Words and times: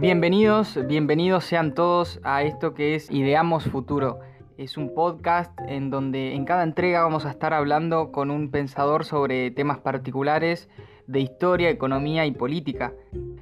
Bienvenidos, 0.00 0.78
bienvenidos 0.86 1.44
sean 1.44 1.74
todos 1.74 2.20
a 2.22 2.44
esto 2.44 2.72
que 2.72 2.94
es 2.94 3.10
Ideamos 3.10 3.64
Futuro. 3.64 4.20
Es 4.56 4.76
un 4.76 4.94
podcast 4.94 5.50
en 5.66 5.90
donde 5.90 6.36
en 6.36 6.44
cada 6.44 6.62
entrega 6.62 7.02
vamos 7.02 7.26
a 7.26 7.32
estar 7.32 7.52
hablando 7.52 8.12
con 8.12 8.30
un 8.30 8.52
pensador 8.52 9.04
sobre 9.04 9.50
temas 9.50 9.80
particulares 9.80 10.68
de 11.08 11.18
historia, 11.18 11.68
economía 11.68 12.26
y 12.26 12.30
política. 12.30 12.94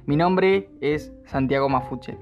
Mi 0.07 0.15
nombre 0.15 0.71
es 0.81 1.13
Santiago 1.27 1.69
Mafuche. 1.69 2.17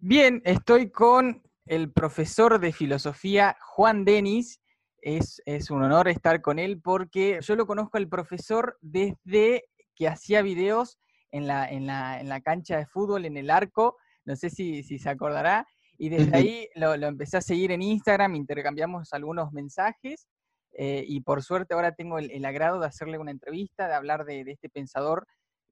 Bien, 0.00 0.42
estoy 0.44 0.90
con 0.90 1.44
el 1.64 1.92
profesor 1.92 2.58
de 2.58 2.72
filosofía 2.72 3.56
Juan 3.60 4.04
Denis. 4.04 4.60
Es, 5.02 5.42
un 5.70 5.82
honor 5.82 6.08
estar 6.08 6.40
con 6.42 6.58
él 6.58 6.80
porque 6.80 7.38
yo 7.42 7.56
lo 7.56 7.66
conozco 7.66 7.98
al 7.98 8.08
profesor 8.08 8.76
desde 8.80 9.64
que 9.94 10.08
hacía 10.08 10.42
videos 10.42 10.98
en 11.30 11.46
la, 11.46 11.68
en 11.70 11.86
la, 11.86 12.40
cancha 12.42 12.76
de 12.76 12.86
fútbol, 12.86 13.24
en 13.24 13.36
el 13.36 13.50
arco, 13.50 13.96
no 14.24 14.36
sé 14.36 14.50
si, 14.50 14.82
se 14.82 15.08
acordará, 15.08 15.66
y 15.96 16.08
desde 16.08 16.36
ahí 16.36 16.68
lo, 16.74 16.94
empecé 16.94 17.36
a 17.36 17.42
seguir 17.42 17.70
en 17.72 17.82
Instagram, 17.82 18.34
intercambiamos 18.34 19.12
algunos 19.12 19.52
mensajes, 19.52 20.28
eh, 20.72 21.04
y 21.06 21.20
por 21.20 21.42
suerte 21.42 21.74
ahora 21.74 21.92
tengo 21.92 22.18
el, 22.18 22.44
agrado 22.44 22.80
de 22.80 22.86
hacerle 22.86 23.18
una 23.18 23.30
entrevista, 23.30 23.88
de 23.88 23.94
hablar 23.94 24.24
de, 24.24 24.42
este 24.46 24.68
pensador 24.68 25.26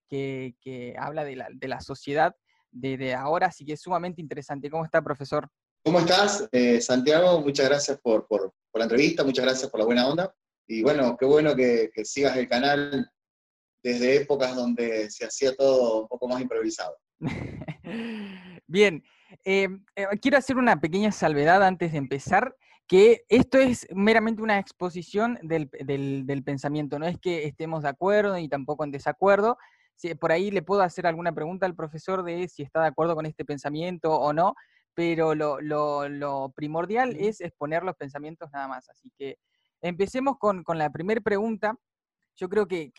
que, 0.08 0.95
habla 0.98 1.24
de 1.24 1.36
la, 1.36 1.48
de 1.52 1.69
la 1.69 1.80
sociedad 1.80 2.34
de, 2.70 3.14
ahora, 3.14 3.48
así 3.48 3.64
que 3.64 3.74
es 3.74 3.80
sumamente 3.80 4.20
interesante. 4.20 4.70
¿Cómo 4.70 4.84
está, 4.84 5.02
profesor? 5.02 5.48
¿Cómo 5.88 6.01
estás, 6.01 6.47
eh, 6.52 6.83
Santiago? 6.83 7.41
Muchas 7.41 7.66
gracias 7.66 7.98
por, 8.03 8.27
la 8.75 8.83
entrevista, 8.83 9.25
muchas 9.25 9.47
gracias 9.47 9.70
por 9.70 9.81
la 9.81 9.86
buena 9.86 10.06
onda. 10.06 10.34
Y 10.67 10.83
bueno, 10.83 11.17
qué 11.17 11.25
bueno 11.25 11.56
que, 11.56 11.91
sigas 12.05 12.36
el 12.36 12.47
canal 12.47 13.11
desde 13.83 14.16
épocas 14.16 14.55
donde 14.55 15.11
se 15.11 15.25
hacía 15.25 15.56
todo 15.56 16.03
un 16.03 16.09
poco 16.09 16.28
más 16.28 16.42
improvisado. 16.42 16.94
Bien, 18.66 19.03
eh, 19.47 19.69
eh, 19.97 20.06
quiero 20.20 20.36
hacer 20.36 20.59
una 20.59 20.78
pequeña 20.78 21.11
salvedad 21.11 21.62
antes 21.62 21.92
de 21.92 21.98
empezar, 21.98 22.55
que 22.86 23.25
esto 23.31 23.56
es 23.56 23.86
meramente 23.91 24.42
una 24.42 24.59
exposición 24.59 25.39
del, 25.41 25.70
del, 25.70 26.44
pensamiento, 26.44 26.98
no 26.98 27.06
es 27.06 27.16
que 27.19 27.47
estemos 27.47 27.83
de 27.84 27.89
acuerdo 27.89 28.34
ni 28.34 28.50
tampoco 28.50 28.84
en 28.84 28.91
desacuerdo, 28.91 29.56
por 30.20 30.33
ahí 30.33 30.50
le 30.50 30.61
puedo 30.61 30.83
hacer 30.83 31.06
alguna 31.06 31.33
pregunta 31.33 31.64
al 31.64 31.75
profesor 31.75 32.25
de 32.25 32.47
si 32.48 32.62
está 32.62 32.83
de 32.83 32.89
acuerdo 32.89 33.16
con 33.16 33.25
este 33.25 33.47
pensamiento 33.47 34.12
o 34.12 34.34
no, 34.34 34.55
pero 34.98 35.36
lo, 35.36 36.52
primordial 36.56 37.14
es 37.20 37.41
exponer 37.41 37.84
los 37.84 37.94
pensamientos 37.94 38.50
nada 38.52 38.66
más. 38.66 38.88
Así 38.88 39.12
que 39.16 39.38
empecemos 39.80 40.38
con, 40.41 40.64
la 40.74 40.91
primera 40.91 41.20
pregunta. 41.20 41.77
Yo 42.34 42.48
creo 42.48 42.66
que, 42.66 42.91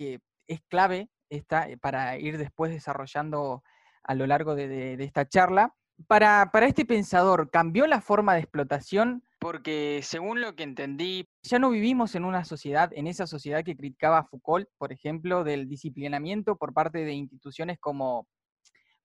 es 0.47 0.61
clave 0.69 1.09
esta, 1.29 1.67
eh, 1.67 1.75
para 1.77 2.17
ir 2.17 2.37
después 2.37 2.71
desarrollando 2.71 3.63
a 4.03 4.15
lo 4.15 4.27
largo 4.27 4.55
de, 4.55 4.93
esta 5.03 5.27
charla. 5.27 5.75
Para, 6.07 6.51
para 6.53 6.67
este 6.67 6.85
pensador, 6.85 7.51
¿cambió 7.51 7.85
la 7.85 7.99
forma 7.99 8.33
de 8.33 8.39
explotación 8.39 9.21
porque 9.37 9.99
según 10.01 10.39
lo 10.41 10.55
que 10.55 10.63
entendí, 10.63 11.29
ya 11.43 11.59
no 11.59 11.69
vivimos 11.69 12.15
en 12.15 12.23
una 12.23 12.45
sociedad, 12.45 12.91
en 12.93 13.07
esa 13.07 13.25
sociedad 13.25 13.63
que 13.63 13.75
criticaba 13.75 14.25
Foucault, 14.25 14.67
por 14.77 14.91
ejemplo, 14.91 15.45
del 15.45 15.67
disciplinamiento 15.67 16.57
por 16.57 16.73
parte 16.73 17.05
de 17.05 17.13
instituciones 17.13 17.77
como, 17.79 18.27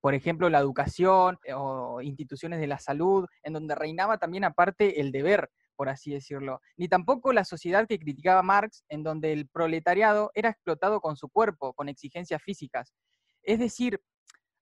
por 0.05 0.15
ejemplo, 0.15 0.51
la 0.51 0.59
educación 0.59 1.39
eh, 1.45 1.55
o 1.55 2.03
instituciones 2.03 2.61
de 2.61 2.67
la 2.67 2.79
salud, 2.79 3.27
en 3.43 3.55
donde 3.55 3.75
reinaba 3.75 4.19
también 4.19 4.45
aparte 4.45 5.01
el 5.01 5.11
deber, 5.13 5.49
por 5.77 5.89
así 5.89 6.13
decirlo. 6.13 6.61
Ni 6.77 6.89
tampoco 6.89 7.33
la 7.33 7.43
sociedad 7.43 7.87
que 7.89 7.99
criticaba 7.99 8.43
Marx, 8.43 8.85
en 8.91 9.03
donde 9.03 9.33
el 9.33 9.49
proletariado 9.49 10.31
era 10.35 10.51
explotado 10.51 11.01
con 11.01 11.17
su 11.17 11.31
cuerpo, 11.31 11.73
con 11.73 11.89
exigencias 11.89 12.43
físicas. 12.43 12.93
Es 13.43 13.59
decir, 13.59 13.99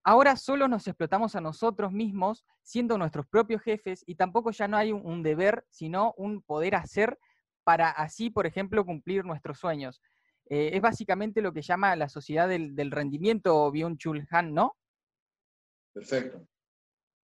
Ahora 0.05 0.37
solo 0.37 0.69
nos 0.69 0.87
explotamos 0.87 1.35
a 1.35 1.41
nosotros 1.41 1.91
mismos 1.91 2.45
siendo 2.61 2.97
nuestros 2.97 3.25
propios 3.25 3.61
jefes 3.61 4.03
y 4.05 4.15
tampoco 4.15 4.51
ya 4.51 4.67
no 4.67 4.75
hay 4.77 4.91
un, 4.93 5.23
deber, 5.23 5.65
sino 5.69 6.13
un 6.17 6.41
poder 6.41 6.75
hacer 6.75 7.17
para 7.65 7.89
así, 7.89 8.29
por 8.29 8.45
ejemplo, 8.45 8.85
cumplir 8.85 9.23
nuestros 9.25 9.59
sueños. 9.59 10.01
Eh, 10.49 10.71
es 10.73 10.81
básicamente 10.81 11.41
lo 11.41 11.53
que 11.53 11.61
llama 11.61 11.95
la 11.95 12.09
sociedad 12.09 12.49
del, 12.49 12.91
rendimiento 12.91 13.71
Byung-Chul 13.71 14.27
Han, 14.29 14.53
¿no? 14.53 14.75
Perfecto. 15.93 16.47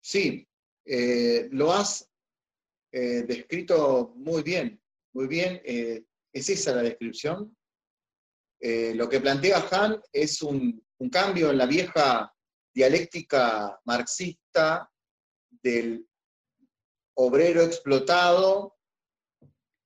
Sí, 0.01 0.47
eh, 0.85 1.47
lo 1.51 1.71
has 1.71 2.09
eh, 2.91 3.23
descrito 3.23 4.13
muy 4.15 4.43
bien, 4.43 4.81
muy 5.13 5.27
bien. 5.27 5.61
es 5.65 6.49
esa 6.49 6.75
la 6.75 6.83
descripción. 6.83 7.55
lo 8.61 9.09
que 9.09 9.19
plantea 9.19 9.67
Han 9.71 10.01
es 10.11 10.41
un, 10.41 10.85
un 10.99 11.09
cambio 11.09 11.49
en 11.49 11.57
la 11.57 11.65
vieja 11.65 12.33
dialéctica 12.73 13.79
marxista 13.85 14.91
del 15.63 16.07
obrero 17.15 17.63
explotado 17.63 18.77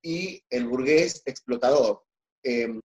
y 0.03 0.43
el 0.49 0.67
burgués 0.67 1.21
explotador. 1.25 2.03
Em, 2.43 2.81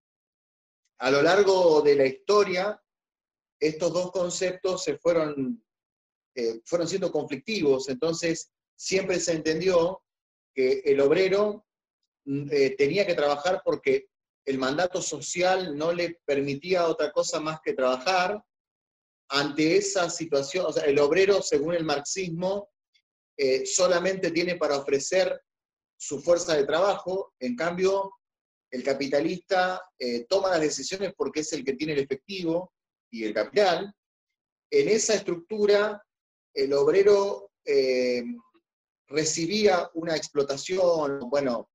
a 1.01 1.11
lo 1.11 1.23
largo 1.23 1.83
de 1.83 1.97
la 1.97 2.07
historia, 2.07 2.81
estos 3.61 3.93
dos 3.93 4.13
conceptos 4.13 4.85
se 4.85 4.99
fueron, 4.99 5.65
eh, 6.39 6.61
fueron 6.67 6.87
siendo 6.87 7.11
conflictivos, 7.11 7.89
entonces 7.89 8.51
siempre 8.77 9.19
se 9.19 9.33
entendió 9.33 10.03
que 10.55 10.83
el 10.85 11.01
obrero 11.01 11.65
mm, 12.27 12.49
eh, 12.51 12.75
tenía 12.77 13.07
que 13.07 13.15
trabajar 13.15 13.63
porque 13.65 14.09
el 14.45 14.59
mandato 14.59 15.01
social 15.01 15.75
no 15.79 15.93
le 15.93 16.21
permitía 16.27 16.89
otra 16.89 17.11
cosa 17.11 17.41
más 17.41 17.61
que 17.65 17.73
trabajar, 17.73 18.45
ante 19.31 19.79
esa 19.79 20.11
situación, 20.11 20.67
el 20.85 20.99
obrero, 20.99 21.41
según 21.41 21.75
el 21.75 21.85
marxismo, 21.85 22.69
eh, 23.39 23.65
solamente 23.65 24.31
tiene 24.31 24.57
para 24.57 24.77
ofrecer 24.77 25.41
su 25.99 26.21
fuerza 26.21 26.55
de 26.55 26.67
trabajo, 26.67 27.33
en 27.41 27.57
cambio, 27.57 28.13
el 28.71 28.83
capitalista 28.83 29.81
toma 30.29 30.51
las 30.51 30.61
decisiones 30.61 31.15
porque 31.17 31.41
es 31.41 31.53
el 31.55 31.65
que 31.65 31.73
tiene 31.73 31.95
el 31.95 32.01
efectivo 32.01 32.73
y 33.11 33.25
el 33.25 33.33
capital. 33.33 33.95
En 34.71 34.89
esa 34.89 35.15
estructura, 35.15 36.06
el 36.57 36.73
obrero 36.73 37.51
eh, 37.65 38.25
recibía 39.09 39.89
una 39.95 40.17
explotación, 40.17 41.21
bueno, 41.31 41.71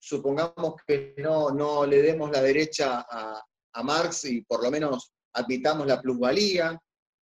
supongamos 0.00 0.74
que 0.86 1.14
no, 1.18 1.50
no, 1.50 1.86
le 1.86 2.02
demos 2.02 2.30
la 2.30 2.42
derecha 2.42 3.06
a, 3.08 3.42
a 3.72 3.82
Marx 3.82 4.24
y 4.24 4.42
por 4.42 4.62
lo 4.62 4.70
menos 4.70 5.12
admitamos 5.34 5.86
la 5.86 6.00
plusvalía. 6.00 6.78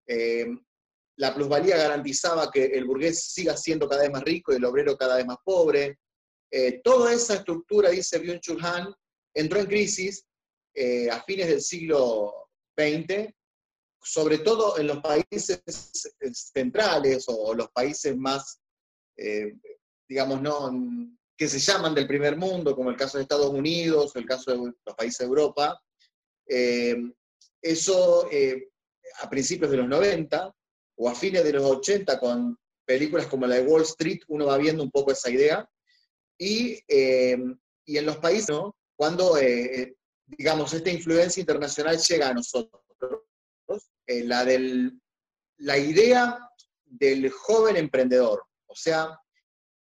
Eh, 0.08 0.48
la 1.18 1.34
plusvalía 1.36 1.78
garantizaba 1.78 2.50
que 2.50 2.66
el 2.66 2.86
burgués 2.86 3.32
siga 3.32 3.56
siendo 3.58 3.88
cada 3.88 4.04
vez 4.04 4.12
más 4.12 4.24
rico 4.24 4.52
y 4.52 4.56
el 4.56 4.66
obrero 4.66 4.98
cada 4.98 5.18
vez 5.18 5.26
más 5.26 5.38
pobre. 5.44 6.00
Eh, 6.52 6.82
toda 6.84 7.14
esa 7.14 7.36
estructura, 7.36 7.90
dice 7.90 8.22
Byung-Chul 8.22 8.64
Han, 8.64 8.94
entró 9.34 9.60
en 9.60 9.68
crisis 9.68 10.26
eh, 10.74 11.10
a 11.10 11.22
fines 11.24 11.48
del 11.48 11.62
siglo 11.62 12.50
XX, 12.78 13.34
sobre 14.02 14.40
todo 14.40 14.78
en 14.78 14.88
los 14.88 15.00
países 15.00 15.62
centrales 16.54 17.26
o 17.28 17.54
los 17.54 17.70
países 17.72 18.16
más, 18.18 18.62
digamos, 20.08 20.42
no, 20.42 20.72
que 21.38 21.48
se 21.48 21.60
llaman 21.60 21.94
del 21.94 22.08
primer 22.08 22.38
mundo, 22.38 22.76
como 22.76 22.90
el 22.90 22.98
caso 22.98 23.18
de 23.18 23.24
Estados 23.24 23.50
Unidos 23.50 24.16
el 24.16 24.26
caso 24.26 24.52
de 24.52 24.58
los 24.58 24.96
países 24.96 25.20
de 25.20 25.26
Europa. 25.26 25.82
Eso 27.62 28.30
eh, 28.32 28.70
a 29.22 29.30
principios 29.30 29.72
de 29.72 29.78
los 29.78 29.88
90 29.88 30.54
o 30.98 31.10
a 31.10 31.16
fines 31.16 31.44
de 31.44 31.54
los 31.54 31.64
80 31.64 32.20
con 32.20 32.58
películas 32.86 33.28
como 33.28 33.46
la 33.46 33.56
de 33.56 33.68
Wall 33.68 33.84
Street, 33.84 34.22
uno 34.28 34.48
va 34.48 34.58
viendo 34.58 34.84
un 34.84 34.92
poco 34.92 35.12
esa 35.12 35.30
idea. 35.30 35.70
Y, 36.38 36.80
eh, 36.88 37.38
en 37.86 38.06
los 38.06 38.18
países, 38.18 38.56
cuando, 38.96 39.38
eh, 39.38 39.96
digamos, 40.26 40.74
esta 40.74 40.90
influencia 40.90 41.42
internacional 41.42 41.98
llega 41.98 42.30
a 42.30 42.34
nosotros, 42.34 42.82
la, 44.10 44.44
del, 44.46 45.00
la 45.58 45.78
idea 45.78 46.40
del 46.84 47.30
joven 47.32 47.78
emprendedor, 47.78 48.44
o 48.68 48.76
sea, 48.76 49.20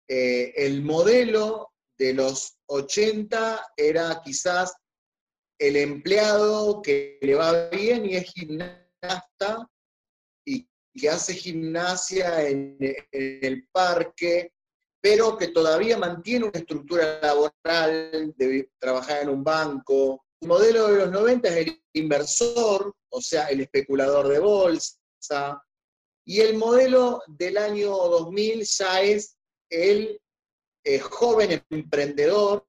el 0.08 0.82
modelo 0.84 1.72
de 1.98 2.14
los 2.14 2.58
80 2.68 3.74
era 3.76 4.22
quizás 4.24 4.74
el 5.60 5.76
empleado 5.76 6.82
que 6.82 7.18
le 7.22 7.36
va 7.36 7.70
bien 7.70 8.06
y 8.06 8.16
es 8.16 8.32
gimnasta 8.32 9.70
y 10.46 10.70
que 10.96 11.10
hace 11.10 11.34
gimnasia 11.34 12.48
en, 12.48 12.78
el 13.12 13.68
parque, 13.72 14.54
pero 15.02 15.38
que 15.38 15.48
todavía 15.50 15.98
mantiene 15.98 16.46
una 16.46 16.60
estructura 16.60 17.20
laboral 17.22 18.34
de 18.36 18.70
trabajar 18.80 19.24
en 19.24 19.30
un 19.30 19.44
banco. 19.44 20.26
El 20.42 20.48
modelo 20.48 20.88
de 20.88 20.98
los 20.98 21.12
90 21.12 21.50
es 21.50 21.68
el 21.68 21.84
inversor, 21.94 22.96
o 23.10 23.22
sea, 23.22 23.48
el 23.48 23.62
especulador 23.62 24.28
de 24.28 24.40
bolsa, 24.40 25.64
y 26.26 26.42
el 26.42 26.58
modelo 26.58 27.22
del 27.28 27.58
año 27.58 27.90
2000 27.90 28.64
ya 28.64 29.02
es 29.02 29.38
el 29.70 30.20
eh, 30.84 31.00
joven 31.00 31.64
emprendedor 31.70 32.66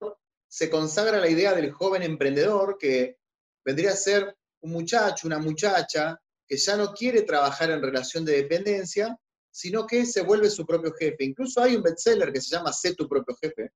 se 0.48 0.70
consagra 0.70 1.20
la 1.20 1.28
idea 1.28 1.54
del 1.54 1.70
joven 1.70 2.02
emprendedor 2.02 2.78
que 2.78 3.18
vendría 3.64 3.90
a 3.90 3.96
ser 3.96 4.34
un 4.60 4.72
muchacho, 4.72 5.26
una 5.26 5.38
muchacha 5.38 6.18
que 6.46 6.56
ya 6.56 6.76
no 6.76 6.94
quiere 6.94 7.22
trabajar 7.22 7.70
en 7.70 7.82
relación 7.82 8.24
de 8.24 8.42
dependencia, 8.42 9.16
sino 9.50 9.86
que 9.86 10.06
se 10.06 10.22
vuelve 10.22 10.48
su 10.48 10.66
propio 10.66 10.92
jefe. 10.94 11.24
Incluso 11.24 11.62
hay 11.62 11.76
un 11.76 11.82
bestseller 11.82 12.32
que 12.32 12.40
se 12.40 12.56
llama 12.56 12.72
Sé 12.72 12.94
tu 12.94 13.06
propio 13.06 13.36
jefe. 13.36 13.70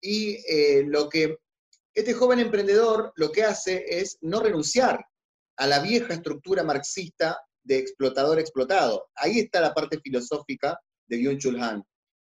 Y 0.00 0.34
eh, 0.46 0.84
lo 0.86 1.08
que 1.08 1.38
este 1.94 2.12
joven 2.12 2.40
emprendedor 2.40 3.12
lo 3.16 3.30
que 3.30 3.44
hace 3.44 3.84
es 3.88 4.18
no 4.20 4.40
renunciar 4.40 5.04
a 5.56 5.66
la 5.66 5.80
vieja 5.80 6.14
estructura 6.14 6.64
marxista 6.64 7.40
de 7.62 7.78
explotador 7.78 8.38
explotado. 8.38 9.06
Ahí 9.14 9.38
está 9.38 9.60
la 9.60 9.72
parte 9.72 10.00
filosófica 10.00 10.78
de 11.06 11.18
Byung-Chul 11.18 11.62
Han. 11.62 11.84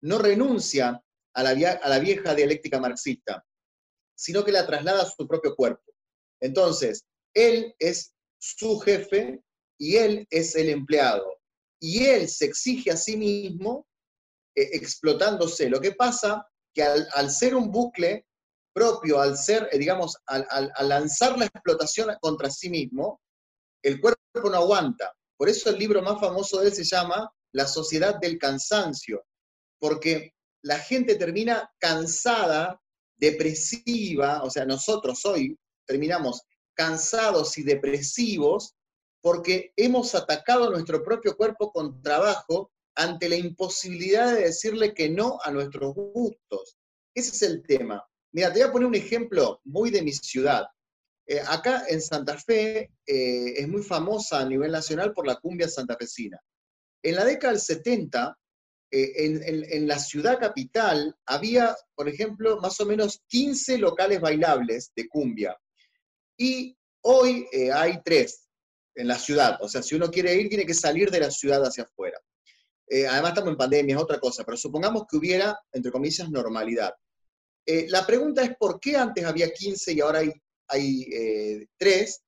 No 0.01 0.17
renuncia 0.17 1.01
a 1.33 1.43
la, 1.43 1.51
a 1.51 1.89
la 1.89 1.99
vieja 1.99 2.33
dialéctica 2.33 2.79
marxista, 2.79 3.45
sino 4.15 4.43
que 4.43 4.51
la 4.51 4.65
traslada 4.65 5.03
a 5.03 5.09
su 5.09 5.27
propio 5.27 5.55
cuerpo. 5.55 5.93
Entonces, 6.41 7.05
él 7.33 7.73
es 7.79 8.13
su 8.39 8.79
jefe 8.79 9.41
y 9.77 9.97
él 9.97 10.27
es 10.29 10.55
el 10.55 10.69
empleado. 10.69 11.39
Y 11.79 12.05
él 12.05 12.27
se 12.27 12.45
exige 12.45 12.91
a 12.91 12.97
sí 12.97 13.17
mismo 13.17 13.87
eh, 14.55 14.69
explotándose. 14.73 15.69
Lo 15.69 15.79
que 15.79 15.93
pasa 15.93 16.45
que 16.73 16.83
al, 16.83 17.31
ser 17.31 17.55
un 17.55 17.71
bucle 17.71 18.25
propio, 18.73 19.19
al 19.19 19.37
ser, 19.37 19.69
eh, 19.71 19.77
digamos, 19.77 20.17
al, 20.25 20.47
al, 20.49 20.89
lanzar 20.89 21.37
la 21.37 21.45
explotación 21.45 22.09
contra 22.19 22.49
sí 22.49 22.69
mismo, 22.69 23.21
el 23.83 23.99
cuerpo 23.99 24.49
no 24.49 24.55
aguanta. 24.55 25.11
Por 25.37 25.49
eso 25.49 25.69
el 25.69 25.77
libro 25.77 26.01
más 26.01 26.19
famoso 26.19 26.59
de 26.59 26.67
él 26.67 26.73
se 26.73 26.83
llama 26.83 27.31
La 27.51 27.67
sociedad 27.67 28.19
del 28.19 28.37
cansancio, 28.37 29.23
porque 29.79 30.33
la 30.63 30.77
gente 30.77 31.15
termina 31.15 31.69
cansada, 31.79 32.79
depresiva, 33.17 34.43
o 34.43 34.49
sea, 34.49 34.65
nosotros 34.65 35.25
hoy 35.25 35.57
terminamos 35.85 36.41
cansados 36.73 37.57
y 37.57 37.63
depresivos 37.63 38.75
porque 39.21 39.71
hemos 39.75 40.15
atacado 40.15 40.69
nuestro 40.69 41.03
propio 41.03 41.35
cuerpo 41.37 41.71
con 41.71 42.01
trabajo 42.01 42.71
ante 42.95 43.29
la 43.29 43.35
imposibilidad 43.35 44.33
de 44.33 44.41
decirle 44.41 44.93
que 44.93 45.09
no 45.09 45.39
a 45.43 45.51
nuestros 45.51 45.93
gustos. 45.93 46.77
Ese 47.13 47.31
es 47.31 47.41
el 47.43 47.63
tema. 47.63 48.03
Mira, 48.33 48.51
te 48.51 48.59
voy 48.59 48.69
a 48.69 48.71
poner 48.71 48.87
un 48.87 48.95
ejemplo 48.95 49.61
muy 49.65 49.89
de 49.89 50.01
mi 50.01 50.13
ciudad. 50.13 50.65
Eh, 51.27 51.41
acá 51.47 51.85
en 51.87 52.01
Santa 52.01 52.37
Fe 52.37 52.91
eh, 53.05 53.53
es 53.57 53.67
muy 53.67 53.83
famosa 53.83 54.39
a 54.39 54.45
nivel 54.45 54.71
nacional 54.71 55.13
por 55.13 55.27
la 55.27 55.35
cumbia 55.35 55.67
santafesina. 55.67 56.39
En 57.03 57.15
la 57.15 57.25
década 57.25 57.53
del 57.53 57.61
70, 57.61 58.37
eh, 58.91 59.11
en, 59.15 59.65
en, 59.69 59.87
la 59.87 59.99
ciudad 59.99 60.39
capital 60.39 61.15
había, 61.25 61.75
por 61.95 62.07
ejemplo, 62.09 62.59
más 62.59 62.79
o 62.79 62.85
menos 62.85 63.21
15 63.27 63.77
locales 63.77 64.21
bailables 64.21 64.91
de 64.95 65.07
cumbia. 65.07 65.57
Y 66.37 66.75
hoy 67.01 67.47
hay 67.73 68.01
tres 68.03 68.47
en 68.95 69.07
la 69.07 69.17
ciudad. 69.17 69.57
O 69.61 69.69
sea, 69.69 69.83
si 69.83 69.95
uno 69.95 70.09
quiere 70.09 70.35
ir, 70.35 70.49
tiene 70.49 70.65
que 70.65 70.73
salir 70.73 71.11
de 71.11 71.19
la 71.19 71.31
ciudad 71.31 71.63
hacia 71.63 71.83
afuera. 71.83 72.19
Además 72.89 73.29
estamos 73.29 73.51
en 73.51 73.57
pandemia, 73.57 73.95
es 73.95 74.01
otra 74.01 74.19
cosa, 74.19 74.43
pero 74.43 74.57
supongamos 74.57 75.03
que 75.09 75.17
hubiera, 75.17 75.57
entre 75.71 75.91
comillas, 75.91 76.29
normalidad. 76.29 76.93
Eh, 77.65 77.87
la 77.89 78.05
pregunta 78.05 78.43
es 78.43 78.55
por 78.57 78.79
qué 78.79 78.95
antes 78.95 79.23
había 79.23 79.51
15 79.51 79.93
y 79.93 80.01
ahora 80.01 80.19
hay, 80.19 80.31
hay 80.67 81.67
3, 81.77 82.09
eh, 82.09 82.21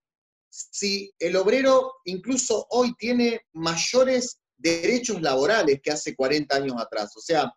si 0.49 1.11
el 1.17 1.35
obrero 1.35 1.93
incluso 2.05 2.67
hoy 2.69 2.93
tiene 2.95 3.41
mayores 3.53 4.39
derechos 4.55 5.21
laborales 5.21 5.81
que 5.81 5.91
hace 5.91 6.15
40 6.15 6.55
años 6.55 6.75
atrás. 6.79 7.15
O 7.17 7.21
sea, 7.21 7.51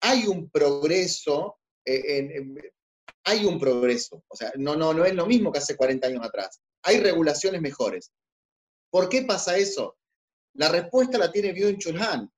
hay 0.00 0.26
un 0.26 0.48
progreso, 0.48 1.58
hay 3.24 3.44
un 3.44 3.58
progreso. 3.58 4.22
O 4.28 4.36
sea, 4.36 4.52
no, 4.56 4.76
no, 4.76 4.94
no 4.94 5.04
es 5.04 5.14
lo 5.14 5.26
mismo 5.26 5.50
que 5.50 5.58
hace 5.58 5.76
40 5.76 6.06
años 6.06 6.24
atrás. 6.24 6.60
Hay 6.82 7.00
regulaciones 7.00 7.60
mejores. 7.60 8.12
¿Por 8.90 9.08
qué 9.08 9.22
pasa 9.22 9.56
eso? 9.56 9.98
La 10.54 10.68
respuesta 10.68 11.18
la 11.18 11.32
tiene 11.32 11.52
Byung-Chul 11.52 12.00
Han 12.00 12.30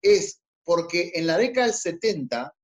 es 0.00 0.40
porque 0.64 1.12
en 1.14 1.26
la 1.26 1.36
década 1.36 1.66
del 1.66 1.74
70 1.74 2.56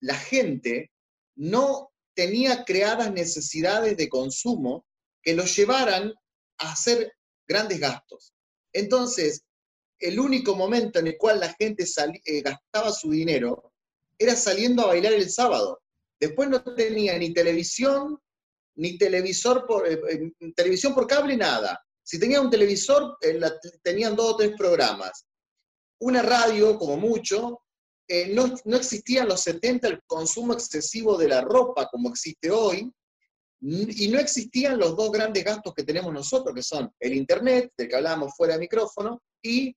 la 0.00 0.14
gente 0.14 0.91
no 1.36 1.90
tenía 2.14 2.64
creadas 2.64 3.12
necesidades 3.12 3.96
de 3.96 4.08
consumo 4.08 4.84
que 5.22 5.34
los 5.34 5.56
llevaran 5.56 6.12
a 6.58 6.72
hacer 6.72 7.12
grandes 7.46 7.80
gastos. 7.80 8.32
Entonces, 8.72 9.42
el 9.98 10.18
único 10.18 10.56
momento 10.56 10.98
en 10.98 11.08
el 11.08 11.16
cual 11.16 11.40
la 11.40 11.54
gente 11.54 11.84
eh, 12.24 12.42
gastaba 12.42 12.92
su 12.92 13.10
dinero 13.10 13.72
era 14.18 14.36
saliendo 14.36 14.82
a 14.82 14.86
bailar 14.88 15.12
el 15.12 15.30
sábado. 15.30 15.80
Después 16.20 16.48
no 16.48 16.62
tenía 16.62 17.18
ni 17.18 17.32
televisión, 17.32 18.18
ni 18.76 18.98
televisor 18.98 19.66
por, 19.66 19.88
eh, 19.88 20.00
eh, 20.08 20.52
televisión 20.54 20.94
por 20.94 21.06
cable, 21.06 21.36
nada. 21.36 21.80
Si 22.02 22.18
tenía 22.18 22.40
un 22.40 22.50
televisor, 22.50 23.16
tenían 23.82 24.16
dos 24.16 24.34
o 24.34 24.36
tres 24.36 24.52
programas 24.56 25.26
una 26.02 26.20
radio, 26.20 26.78
como 26.78 26.96
mucho, 26.96 27.62
eh, 28.08 28.28
no, 28.34 28.54
no, 28.64 28.76
existía 28.76 29.22
en 29.22 29.28
los 29.28 29.40
70 29.42 29.88
el 29.88 30.02
consumo 30.06 30.52
excesivo 30.52 31.16
de 31.16 31.28
la 31.28 31.40
ropa 31.40 31.88
como 31.88 32.10
existe 32.10 32.50
hoy, 32.50 32.92
y 33.64 34.08
no 34.08 34.18
existían 34.18 34.76
los 34.76 34.96
dos 34.96 35.12
grandes 35.12 35.44
gastos 35.44 35.72
que 35.72 35.84
tenemos 35.84 36.12
nosotros, 36.12 36.52
que 36.52 36.64
son 36.64 36.92
el 36.98 37.14
Internet, 37.14 37.72
del 37.76 37.88
que 37.88 37.94
hablábamos 37.94 38.34
fuera 38.36 38.54
de 38.54 38.60
micrófono, 38.60 39.22
y, 39.40 39.74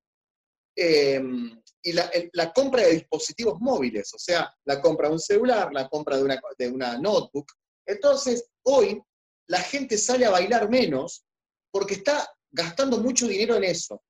em, 0.75 1.61
y 1.83 1.93
la, 1.93 2.51
compra 2.53 2.81
de 2.81 2.93
dispositivos 2.93 3.59
móviles, 3.59 4.11
o 4.15 4.17
sea, 4.17 4.51
la 4.65 4.81
compra 4.81 5.07
de 5.07 5.13
un 5.13 5.19
celular, 5.19 5.71
la 5.71 5.87
compra 5.87 6.17
de 6.17 6.23
una, 6.23 6.41
de 6.57 6.67
una 6.67 6.97
notebook. 6.97 7.45
Entonces, 7.85 8.49
hoy 8.63 8.99
la 9.47 9.59
gente 9.59 9.99
sale 9.99 10.25
a 10.25 10.31
bailar 10.31 10.67
menos 10.67 11.23
porque 11.71 11.95
está 11.95 12.27
gastando 12.51 12.97
mucho 12.97 13.27
dinero 13.27 13.55
en 13.55 13.65
eso. 13.65 14.01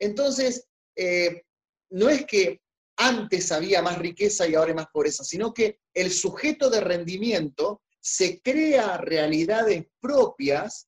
Entonces, 0.00 0.66
eh, 0.96 1.44
no 1.90 2.08
es 2.08 2.26
que 2.26 2.60
antes 3.00 3.50
había 3.50 3.80
más 3.80 3.98
riqueza 3.98 4.46
y 4.46 4.54
ahora 4.54 4.70
hay 4.70 4.74
más 4.74 4.88
pobreza, 4.92 5.24
sino 5.24 5.54
que 5.54 5.80
el 5.94 6.10
sujeto 6.10 6.68
de 6.68 6.80
rendimiento 6.80 7.80
se 7.98 8.42
crea 8.42 8.98
realidades 8.98 9.86
propias 10.00 10.86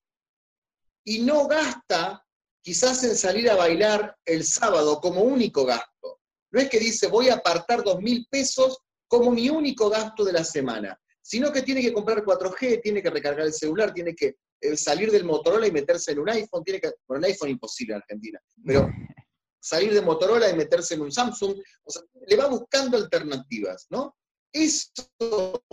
y 1.05 1.21
no 1.23 1.49
gasta 1.49 2.23
quizás 2.61 3.03
en 3.05 3.17
salir 3.17 3.51
a 3.51 3.57
bailar 3.57 4.15
el 4.27 4.45
sábado 4.45 5.01
como 5.01 5.23
único 5.23 5.65
gasto. 5.65 6.21
No 6.51 6.61
es 6.61 6.69
que 6.69 6.79
dice 6.79 7.07
voy 7.07 7.31
a 7.31 7.37
apartar 7.37 7.83
dos 7.83 7.99
mil 8.01 8.27
pesos 8.31 8.79
como 9.09 9.31
mi 9.31 9.49
único 9.49 9.89
gasto 9.89 10.23
de 10.23 10.35
la 10.35 10.45
semana, 10.45 10.99
sino 11.23 11.51
que 11.51 11.63
tiene 11.63 11.81
que 11.81 11.95
comprar 11.95 12.23
4G, 12.23 12.83
tiene 12.83 13.03
que 13.03 13.11
recargar 13.11 13.47
el 13.47 13.55
celular, 13.55 13.95
tiene 13.95 14.15
que 14.15 14.37
eh, 14.61 14.77
salir 14.77 15.11
del 15.11 15.25
Motorola 15.25 15.67
y 15.67 15.73
meterse 15.73 16.13
en 16.13 16.19
un 16.19 16.29
iPhone, 16.29 16.63
tiene 16.63 16.79
que, 16.79 16.93
bueno, 17.09 17.21
un 17.21 17.25
iPhone 17.25 17.51
imposible 17.51 17.95
en 17.95 18.03
Argentina, 18.03 18.39
pero 18.67 18.87
salir 19.63 19.95
de 19.95 20.03
Motorola 20.03 20.51
y 20.51 20.57
meterse 20.57 20.95
en 20.95 21.03
un 21.03 21.13
Samsung, 21.13 21.57
o 21.85 21.91
sea, 21.91 22.03
le 22.27 22.37
va 22.37 22.47
buscando 22.49 22.97
alternativas, 22.97 23.87
¿no? 23.91 24.17
Eso 24.53 25.65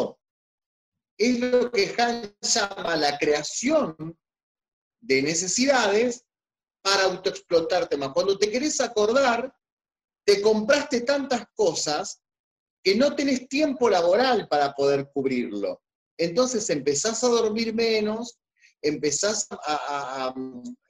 es 1.18 1.40
lo 1.40 1.72
que 1.72 1.94
Han 1.98 2.34
llama 2.40 2.96
la 2.96 3.18
creación 3.18 4.18
de 5.02 5.22
necesidades 5.22 6.24
para 6.82 7.06
autoexplotarte 7.06 7.98
más. 7.98 8.12
Cuando 8.14 8.38
te 8.38 8.50
querés 8.50 8.80
acordar, 8.80 9.54
te 10.26 10.42
compraste 10.42 11.02
tantas 11.02 11.46
cosas 11.56 12.22
que 12.84 12.96
no 12.96 13.16
tenés 13.16 13.50
tiempo 13.50 13.90
laboral 13.90 14.48
para 14.48 14.74
poder 14.74 15.10
cubrirlo. 15.14 15.82
Entonces 16.18 16.70
empezás 16.70 17.24
a 17.24 17.28
dormir 17.28 17.74
menos, 17.74 18.39
empezás 18.82 19.48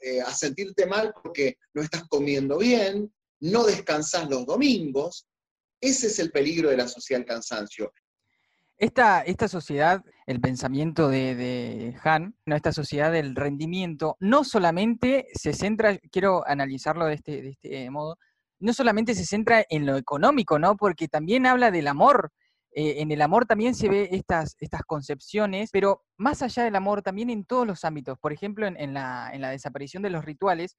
eh, 0.01 0.21
a, 0.21 0.33
sentirte 0.33 0.85
mal 0.85 1.13
porque 1.21 1.57
no 1.73 1.81
estás 1.81 2.03
comiendo 2.07 2.57
bien, 2.57 3.13
no 3.39 3.63
descansas 3.63 4.29
los 4.29 4.45
domingos. 4.45 5.27
Ese 5.81 6.07
es 6.07 6.19
el 6.19 6.31
peligro 6.31 6.69
de 6.69 6.77
la 6.77 6.87
sociedad 6.87 7.25
cansancio. 7.25 7.91
Esta, 8.77 9.21
esta 9.21 9.49
sociedad, 9.49 10.03
el 10.25 10.39
pensamiento 10.39 11.09
de, 11.09 11.95
Han, 12.03 12.35
¿no? 12.45 12.55
esta 12.55 12.71
sociedad 12.71 13.11
del 13.11 13.35
rendimiento, 13.35 14.15
no 14.21 14.45
solamente 14.45 15.27
se 15.33 15.51
centra, 15.53 15.97
quiero 16.11 16.47
analizarlo 16.47 17.05
de 17.05 17.15
este, 17.15 17.41
de 17.41 17.49
este 17.49 17.89
modo, 17.89 18.17
no 18.59 18.73
solamente 18.73 19.15
se 19.15 19.25
centra 19.25 19.65
en 19.69 19.85
lo 19.85 19.97
económico, 19.97 20.59
¿no? 20.59 20.77
Porque 20.77 21.07
también 21.07 21.45
habla 21.45 21.71
del 21.71 21.87
amor, 21.87 22.31
eh, 22.71 23.01
en 23.01 23.11
el 23.11 23.21
amor 23.21 23.45
también 23.45 23.73
se 23.73 23.89
ve 23.89 24.09
estas, 24.11 24.55
estas 24.59 24.83
concepciones, 24.83 25.71
pero 25.71 26.03
más 26.17 26.41
allá 26.41 26.63
del 26.63 26.75
amor, 26.75 27.01
también 27.01 27.29
en 27.29 27.45
todos 27.45 27.65
los 27.65 27.83
ámbitos. 27.83 28.17
Por 28.19 28.31
ejemplo, 28.31 28.67
en, 28.67 28.93
la, 28.93 29.31
desaparición 29.51 30.03
de 30.03 30.11
los 30.11 30.23
rituales, 30.23 30.77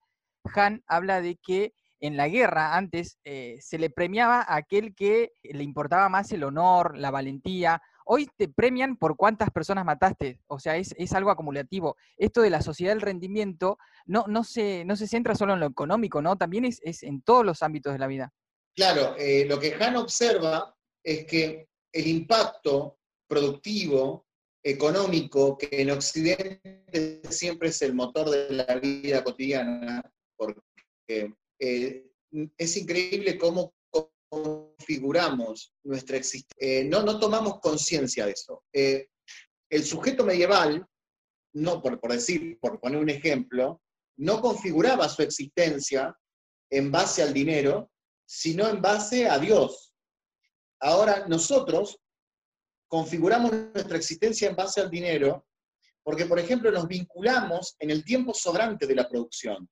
Han 0.54 0.82
habla 0.86 1.20
de 1.20 1.36
que 1.36 1.74
en 2.00 2.16
la 2.16 2.28
guerra 2.28 2.76
antes 2.76 3.18
eh, 3.24 3.58
se 3.60 3.78
le 3.78 3.90
premiaba 3.90 4.40
a 4.40 4.56
aquel 4.56 4.94
que 4.94 5.32
le 5.42 5.62
importaba 5.62 6.08
más 6.08 6.32
el 6.32 6.44
honor, 6.44 6.96
la 6.96 7.10
valentía. 7.10 7.82
Hoy 8.06 8.28
te 8.38 8.48
premian 8.48 8.96
por 8.96 9.16
cuántas 9.16 9.50
personas 9.50 9.84
mataste, 9.84 10.40
o 10.46 10.58
sea, 10.58 10.76
es, 10.76 11.12
algo 11.12 11.30
acumulativo. 11.30 11.96
Esto 12.16 12.40
de 12.40 12.50
la 12.50 12.62
sociedad 12.62 12.92
del 12.92 13.02
rendimiento 13.02 13.76
no, 14.06 14.24
no, 14.28 14.44
se, 14.44 14.84
no 14.86 14.96
se 14.96 15.08
centra 15.08 15.34
solo 15.34 15.54
en 15.54 15.60
lo 15.60 15.66
económico, 15.66 16.22
¿no? 16.22 16.36
También 16.36 16.64
es, 16.64 17.02
en 17.02 17.20
todos 17.20 17.44
los 17.44 17.62
ámbitos 17.62 17.92
de 17.92 17.98
la 17.98 18.06
vida. 18.06 18.32
Claro, 18.74 19.14
eh, 19.18 19.44
lo 19.46 19.58
que 19.60 19.74
Han 19.74 19.96
observa 19.96 20.74
es 21.04 21.26
que 21.26 21.69
el 21.92 22.06
impacto 22.06 22.98
productivo 23.28 24.26
económico 24.62 25.56
que 25.56 25.68
en 25.72 25.90
Occidente 25.90 27.22
siempre 27.30 27.68
es 27.68 27.80
el 27.82 27.94
motor 27.94 28.30
de 28.30 28.50
la 28.50 28.74
vida 28.76 29.24
cotidiana, 29.24 30.02
porque 30.36 31.34
eh, 31.58 32.06
es 32.56 32.76
increíble 32.76 33.38
cómo 33.38 33.74
configuramos 34.28 35.74
nuestra 35.84 36.16
existencia. 36.16 36.56
Eh, 36.58 36.84
no, 36.84 37.02
no 37.02 37.18
tomamos 37.18 37.58
conciencia 37.60 38.26
de 38.26 38.32
eso. 38.32 38.62
Eh, 38.72 39.08
el 39.70 39.84
sujeto 39.84 40.24
medieval, 40.24 40.86
no 41.54 41.82
por, 41.82 42.00
por 42.00 42.12
decir, 42.12 42.58
por 42.60 42.80
poner 42.80 43.00
un 43.00 43.10
ejemplo, 43.10 43.80
no 44.18 44.40
configuraba 44.40 45.08
su 45.08 45.22
existencia 45.22 46.14
en 46.70 46.92
base 46.92 47.22
al 47.22 47.32
dinero, 47.32 47.90
sino 48.28 48.68
en 48.68 48.80
base 48.80 49.28
a 49.28 49.38
Dios. 49.38 49.89
Ahora 50.80 51.26
nosotros 51.28 51.98
configuramos 52.88 53.52
nuestra 53.52 53.96
existencia 53.96 54.48
en 54.48 54.56
base 54.56 54.80
al 54.80 54.90
dinero 54.90 55.46
porque, 56.02 56.26
por 56.26 56.38
ejemplo, 56.38 56.70
nos 56.70 56.88
vinculamos 56.88 57.76
en 57.78 57.90
el 57.90 58.04
tiempo 58.04 58.34
sobrante 58.34 58.86
de 58.86 58.94
la 58.94 59.08
producción. 59.08 59.68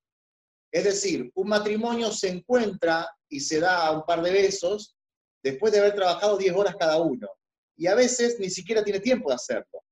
Es 0.70 0.84
decir, 0.84 1.30
un 1.34 1.48
matrimonio 1.48 2.12
se 2.12 2.28
encuentra 2.28 3.08
y 3.28 3.40
se 3.40 3.58
da 3.58 3.90
un 3.90 4.04
par 4.04 4.22
de 4.22 4.30
besos 4.30 4.94
después 5.42 5.72
de 5.72 5.80
haber 5.80 5.94
trabajado 5.94 6.36
10 6.36 6.54
horas 6.54 6.76
cada 6.78 6.98
uno. 7.00 7.28
Y 7.76 7.86
a 7.86 7.94
veces 7.94 8.38
ni 8.38 8.50
siquiera 8.50 8.84
tiene 8.84 9.00
tiempo 9.00 9.30
de 9.30 9.36
hacerlo. 9.36 9.82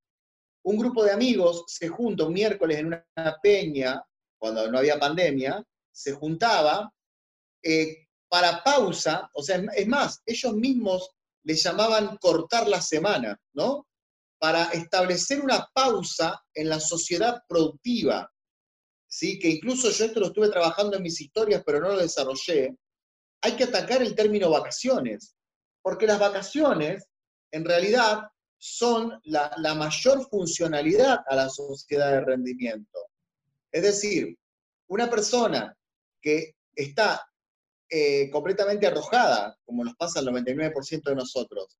Un 0.63 0.77
grupo 0.77 1.03
de 1.03 1.11
amigos 1.11 1.63
se 1.67 1.87
junta 1.87 2.25
un 2.25 2.33
miércoles 2.33 2.77
en 2.77 2.87
una 2.87 3.37
peña, 3.41 4.03
cuando 4.37 4.69
no 4.69 4.77
había 4.77 4.99
pandemia, 4.99 5.63
se 5.91 6.11
juntaba 6.11 6.93
eh, 7.63 8.06
para 8.29 8.63
pausa, 8.63 9.29
o 9.33 9.41
sea, 9.41 9.61
es 9.75 9.87
más, 9.87 10.21
ellos 10.25 10.53
mismos 10.53 11.11
le 11.43 11.55
llamaban 11.55 12.17
cortar 12.17 12.67
la 12.67 12.81
semana, 12.81 13.39
¿no? 13.53 13.87
Para 14.39 14.65
establecer 14.65 15.41
una 15.41 15.67
pausa 15.73 16.43
en 16.53 16.69
la 16.69 16.79
sociedad 16.79 17.41
productiva, 17.47 18.29
¿sí? 19.07 19.39
Que 19.39 19.49
incluso 19.49 19.89
yo 19.89 20.05
esto 20.05 20.19
lo 20.19 20.27
estuve 20.27 20.49
trabajando 20.49 20.97
en 20.97 21.03
mis 21.03 21.21
historias, 21.21 21.63
pero 21.65 21.79
no 21.79 21.89
lo 21.89 21.97
desarrollé. 21.97 22.75
Hay 23.41 23.55
que 23.55 23.63
atacar 23.63 24.01
el 24.01 24.13
término 24.13 24.49
vacaciones, 24.49 25.35
porque 25.81 26.05
las 26.05 26.19
vacaciones, 26.19 27.07
en 27.51 27.63
realidad, 27.63 28.23
son 28.59 29.17
la, 29.23 29.53
la 29.57 29.73
mayor 29.75 30.27
funcionalidad 30.29 31.19
a 31.27 31.35
la 31.35 31.49
sociedad 31.49 32.11
de 32.11 32.21
rendimiento. 32.21 32.99
Es 33.71 33.83
decir, 33.83 34.37
una 34.89 35.09
persona 35.09 35.73
que 36.21 36.55
está 36.75 37.25
eh, 37.89 38.29
completamente 38.31 38.85
arrojada, 38.85 39.57
como 39.65 39.85
nos 39.85 39.95
pasa 39.95 40.19
al 40.19 40.27
99% 40.27 41.03
de 41.03 41.15
nosotros, 41.15 41.77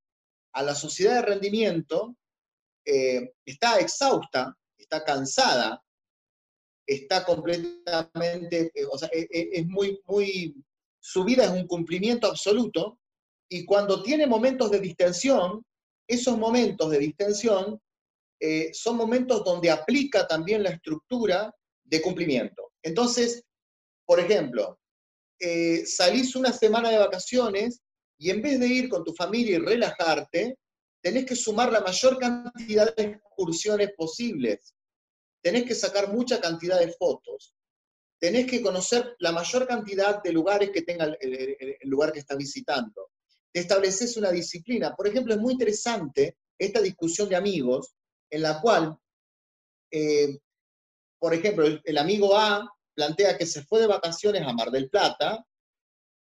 a 0.54 0.64
la 0.64 0.74
sociedad 0.74 1.16
de 1.16 1.22
rendimiento, 1.22 2.16
eh, 2.86 3.34
está 3.46 3.80
exhausta, 3.80 4.56
está 4.78 5.04
cansada, 5.04 5.84
está 6.86 7.26
completamente, 7.26 8.72
eh, 8.74 8.86
o 8.90 8.98
sea, 8.98 9.10
es, 9.12 9.68
muy, 9.68 10.00
muy, 10.06 10.56
su 11.02 11.26
vida 11.26 11.44
es 11.44 11.52
un 11.52 11.68
cumplimiento 11.68 12.28
absoluto, 12.28 13.00
y 13.50 13.66
cuando 13.66 14.02
tiene 14.02 14.28
momentos 14.28 14.72
de 14.72 14.80
distensión, 14.80 15.66
esos 16.08 16.38
momentos 16.38 16.90
de 16.90 17.00
distensión 17.00 17.82
son 18.72 18.98
momentos 18.98 19.44
donde 19.44 19.72
aplica 19.72 20.28
también 20.28 20.64
la 20.64 20.70
estructura 20.70 21.54
de 21.84 22.02
cumplimiento. 22.02 22.72
Entonces, 22.84 23.44
por 24.06 24.20
ejemplo, 24.20 24.80
eh, 25.40 25.86
salís 25.86 26.36
una 26.36 26.52
semana 26.52 26.90
de 26.90 26.98
vacaciones 26.98 27.82
y 28.18 28.32
en 28.32 28.42
vez 28.42 28.60
de 28.60 28.68
ir 28.68 28.90
con 28.90 29.04
tu 29.04 29.14
familia 29.14 29.58
y 29.58 29.60
relajarte, 29.60 30.58
tenés 31.02 31.26
que 31.26 31.36
sumar 31.36 31.72
la 31.72 31.82
mayor 31.82 32.18
cantidad 32.18 32.96
de 32.96 33.04
excursiones 33.04 33.92
posibles. 33.96 34.74
Tenés 35.42 35.66
que 35.66 35.76
sacar 35.76 36.12
mucha 36.12 36.42
cantidad 36.42 36.80
de 36.80 36.92
fotos. 36.94 37.54
Tenés 38.20 38.48
que 38.48 38.62
conocer 38.62 39.16
la 39.20 39.32
mayor 39.32 39.68
cantidad 39.68 40.22
de 40.24 40.32
lugares 40.32 40.72
que 40.72 40.82
tenga 40.82 41.06
el, 41.20 41.78
lugar 41.84 42.12
que 42.12 42.20
estás 42.20 42.38
visitando. 42.38 43.12
Te 43.54 43.60
estableces 43.60 44.18
una 44.18 44.32
disciplina. 44.32 44.96
Por 44.96 45.08
ejemplo, 45.08 45.36
es 45.36 45.40
muy 45.40 45.54
interesante 45.54 46.38
esta 46.58 46.82
discusión 46.82 47.30
de 47.30 47.36
amigos 47.36 47.94
en 48.32 48.42
la 48.42 48.60
cual, 48.60 48.98
eh, 49.92 50.40
por 51.20 51.34
ejemplo, 51.36 51.66
el 51.84 51.98
amigo 51.98 52.36
A 52.36 52.68
plantea 52.98 53.38
que 53.38 53.46
se 53.46 53.64
fue 53.64 53.80
de 53.80 53.88
vacaciones 53.88 54.42
a 54.42 54.54
Mar 54.54 54.72
del 54.72 54.90
Plata 54.90 55.46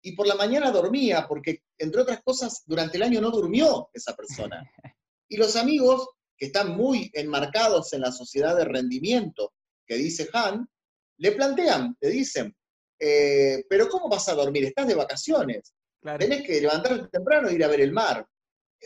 y 0.03 0.17
por 0.17 0.27
la 0.27 0.35
mañana 0.35 0.71
dormía, 0.71 1.27
porque 1.29 1.63
entre 1.79 2.01
otras 2.01 2.23
cosas, 2.23 2.63
durante 2.65 2.97
el 2.97 3.03
año 3.03 3.21
no 3.21 3.31
durmió 3.31 3.91
esa 3.93 4.17
persona. 4.17 4.63
Y 5.29 5.39
los 5.39 5.57
amigos 5.57 6.11
que 6.37 6.47
están 6.47 6.77
muy 6.77 7.11
enmarcados 7.15 7.95
en 7.95 8.03
la 8.03 8.13
sociedad 8.13 8.55
de 8.55 8.67
rendimiento 8.67 9.55
que 9.87 9.95
dice 9.95 10.29
Han, 10.35 10.69
le 11.17 11.33
plantean, 11.33 11.97
le 11.99 12.11
dicen, 12.11 12.55
eh, 12.99 13.65
pero 13.67 13.89
¿cómo 13.89 14.11
vas 14.11 14.29
a 14.29 14.35
dormir? 14.35 14.65
Estás 14.65 14.87
de 14.89 14.95
vacaciones. 14.95 15.73
Tenés 16.19 16.47
que 16.47 16.61
levantarte 16.61 17.09
temprano 17.09 17.49
e 17.49 17.55
ir 17.55 17.65
a 17.65 17.69
ver 17.69 17.81
el 17.81 17.93
mar. 17.93 18.27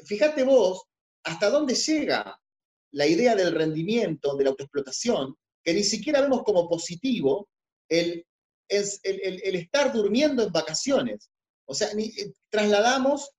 Fíjate 0.04 0.44
vos 0.44 0.84
hasta 1.24 1.50
dónde 1.50 1.74
llega 1.74 2.38
la 2.92 3.06
idea 3.08 3.34
del 3.34 3.52
rendimiento, 3.52 4.36
de 4.36 4.44
la 4.44 4.50
autoexplotación, 4.50 5.34
que 5.64 5.74
ni 5.74 5.82
siquiera 5.82 6.20
vemos 6.20 6.44
como 6.44 6.68
positivo, 6.68 7.48
el, 7.88 8.26
es 8.68 9.00
el, 9.02 9.56
estar 9.56 9.92
durmiendo 9.92 10.42
en 10.42 10.52
vacaciones. 10.52 11.30
O 11.66 11.74
sea, 11.74 11.88
eh, 11.92 12.32
trasladamos 12.50 13.30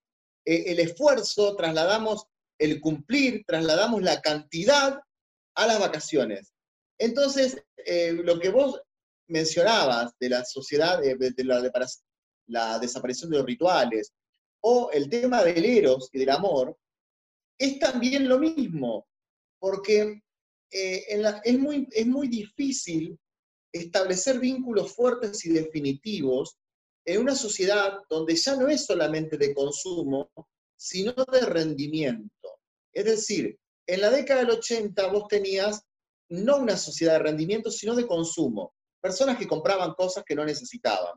eh, 0.46 0.66
el 0.68 0.80
esfuerzo, 0.80 1.56
trasladamos 1.56 2.26
el 2.60 2.82
cumplir, 2.82 3.44
trasladamos 3.46 4.02
la 4.02 4.22
cantidad 4.22 5.00
a 5.56 5.68
las 5.68 5.80
vacaciones. 5.80 6.54
Entonces, 7.00 7.64
eh, 7.78 8.14
lo 8.14 8.40
que 8.40 8.50
vos 8.50 8.82
mencionabas 9.28 10.14
de 10.20 10.30
la 10.30 10.46
sociedad, 10.46 11.00
de, 11.02 11.34
la, 11.44 11.62
de 11.62 11.72
la 12.48 12.80
desaparición 12.80 13.30
de 13.30 13.38
los 13.38 13.46
rituales, 13.46 14.14
o 14.62 14.90
el 14.92 15.10
tema 15.10 15.44
del 15.44 15.64
eros 15.66 16.10
y 16.12 16.20
del 16.20 16.30
amor, 16.32 16.78
es 17.60 17.80
también 17.80 18.28
lo 18.28 18.40
mismo, 18.40 19.08
porque 19.60 20.22
es, 20.70 21.60
muy, 21.60 21.88
es 21.92 22.08
muy 22.08 22.28
difícil 22.28 23.18
establecer 23.80 24.40
vínculos 24.40 24.94
fuertes 24.94 25.46
y 25.46 25.50
definitivos 25.50 26.58
en 27.06 27.22
una 27.22 27.36
sociedad 27.36 28.00
donde 28.10 28.36
ya 28.36 28.56
no 28.56 28.68
es 28.68 28.86
solamente 28.86 29.38
de 29.38 29.54
consumo, 29.54 30.30
sino 30.76 31.14
de 31.14 31.42
rendimiento. 31.42 32.60
Es 32.92 33.06
decir, 33.06 33.58
en 33.86 34.02
la 34.02 34.10
década 34.10 34.42
del 34.42 34.52
80 34.52 35.08
vos 35.08 35.28
tenías 35.28 35.82
no 36.30 36.58
una 36.58 36.76
sociedad 36.76 37.14
de 37.14 37.20
rendimiento, 37.20 37.72
sino 37.72 37.96
de 37.96 38.06
consumo. 38.06 38.74
Personas 39.02 39.38
que 39.38 39.48
compraban 39.48 39.94
cosas 39.94 40.24
que 40.26 40.36
no 40.36 40.44
necesitaban. 40.44 41.14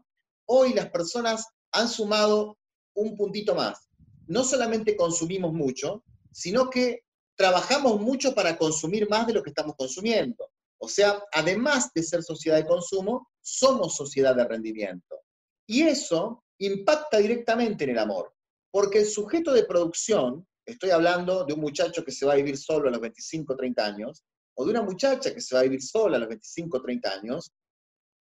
Hoy 0.47 0.75
las 0.75 0.90
personas 0.90 1.47
han 1.73 1.88
sumado 1.88 2.59
un 2.95 3.17
puntito 3.17 3.55
más. 3.55 3.88
No 4.26 4.45
solamente 4.45 4.97
consumimos 4.97 5.52
mucho, 5.52 6.05
sino 6.33 6.71
que 6.71 7.05
trabajamos 7.35 8.00
mucho 8.00 8.35
para 8.35 8.57
consumir 8.57 9.09
más 9.09 9.26
de 9.26 9.33
lo 9.33 9.43
que 9.43 9.50
estamos 9.50 9.75
consumiendo. 9.76 10.50
O 10.83 10.89
sea, 10.89 11.23
además 11.33 11.93
de 11.95 12.03
ser 12.03 12.23
sociedad 12.23 12.57
de 12.57 12.67
consumo, 12.67 13.29
somos 13.43 13.97
sociedad 13.97 14.35
de 14.35 14.45
rendimiento. 14.45 15.21
Y 15.67 15.83
eso 15.83 16.43
impacta 16.59 17.19
directamente 17.19 17.85
en 17.85 17.91
el 17.91 17.99
amor, 17.99 18.35
porque 18.71 19.01
el 19.01 19.07
sujeto 19.07 19.53
de 19.53 19.65
producción, 19.65 20.47
estoy 20.65 20.91
hablando 20.91 21.45
de 21.45 21.53
un 21.53 21.61
muchacho 21.61 22.03
que 22.05 22.13
se 22.13 22.25
va 22.25 22.33
a 22.33 22.37
vivir 22.37 22.57
solo 22.57 22.89
a 22.89 22.93
los 22.93 23.01
25, 23.01 23.57
30 23.57 23.85
años, 23.85 24.25
o 24.55 24.65
de 24.65 24.71
una 24.71 24.83
muchacha 24.83 25.35
que 25.35 25.41
se 25.41 25.55
va 25.55 25.61
a 25.61 25.65
vivir 25.65 25.83
sola 25.83 26.17
a 26.17 26.21
los 26.21 26.29
25, 26.29 26.83
30 26.83 27.11
años, 27.13 27.53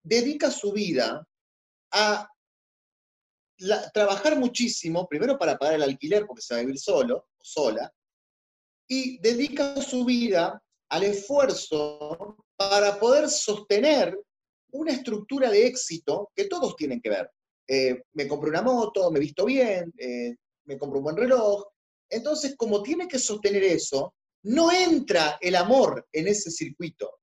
dedica 0.03 0.49
su 0.49 0.71
vida 0.71 1.27
a 1.91 2.29
trabajar 3.93 4.37
muchísimo, 4.37 5.07
primero 5.07 5.37
para 5.37 5.57
pagar 5.57 5.75
el 5.75 5.83
alquiler 5.83 6.25
porque 6.25 6.41
se 6.41 6.53
va 6.53 6.59
a 6.59 6.63
vivir 6.63 6.79
solo 6.79 7.27
o 7.37 7.43
sola, 7.43 7.93
y 8.87 9.19
dedica 9.19 9.81
su 9.81 10.05
vida 10.05 10.61
al 10.89 11.03
esfuerzo 11.03 12.37
para 12.55 12.99
poder 12.99 13.29
sostener 13.29 14.17
una 14.71 14.91
estructura 14.91 15.49
de 15.49 15.67
éxito 15.67 16.31
que 16.35 16.45
todos 16.45 16.75
tienen 16.75 17.01
que 17.01 17.09
ver. 17.09 17.31
Eh, 17.67 18.03
me 18.13 18.27
compro 18.27 18.49
una 18.49 18.61
moto, 18.61 19.11
me 19.11 19.19
visto 19.19 19.45
bien, 19.45 19.93
eh, 19.97 20.35
me 20.65 20.77
compro 20.77 20.99
un 20.99 21.03
buen 21.03 21.17
reloj. 21.17 21.65
Entonces, 22.09 22.55
como 22.55 22.81
tiene 22.81 23.07
que 23.07 23.19
sostener 23.19 23.63
eso, 23.63 24.13
no 24.43 24.71
entra 24.71 25.37
el 25.41 25.55
amor 25.55 26.07
en 26.11 26.27
ese 26.27 26.51
circuito. 26.51 27.19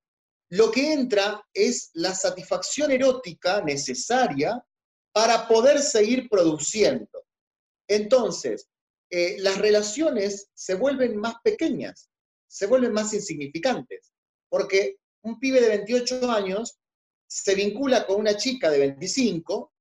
Lo 0.51 0.71
que 0.71 0.93
entra 0.93 1.43
es 1.53 1.91
la 1.95 2.15
satisfacción 2.15 2.91
erótica 2.91 3.63
necesaria 3.63 4.63
para 5.13 5.49
poder 5.49 5.81
seguir 5.81 6.29
produciendo. 6.29 7.25
Entonces, 7.89 8.69
eh, 9.11 9.37
las 9.39 9.59
relaciones 9.59 10.51
se 10.55 10.75
vuelven 10.75 11.17
más 11.17 11.37
pequeñas 11.43 12.11
se 12.55 12.67
vuelven 12.67 12.93
más 12.93 13.13
insignificantes, 13.13 14.13
porque 14.49 14.99
un 15.25 15.41
pibe 15.41 15.61
de 15.61 15.69
28 15.71 16.31
años 16.31 16.79
se 17.27 17.57
vincula 17.57 18.07
con 18.07 18.21
una 18.21 18.37
chica 18.37 18.71
de 18.71 18.79
25 18.79 19.73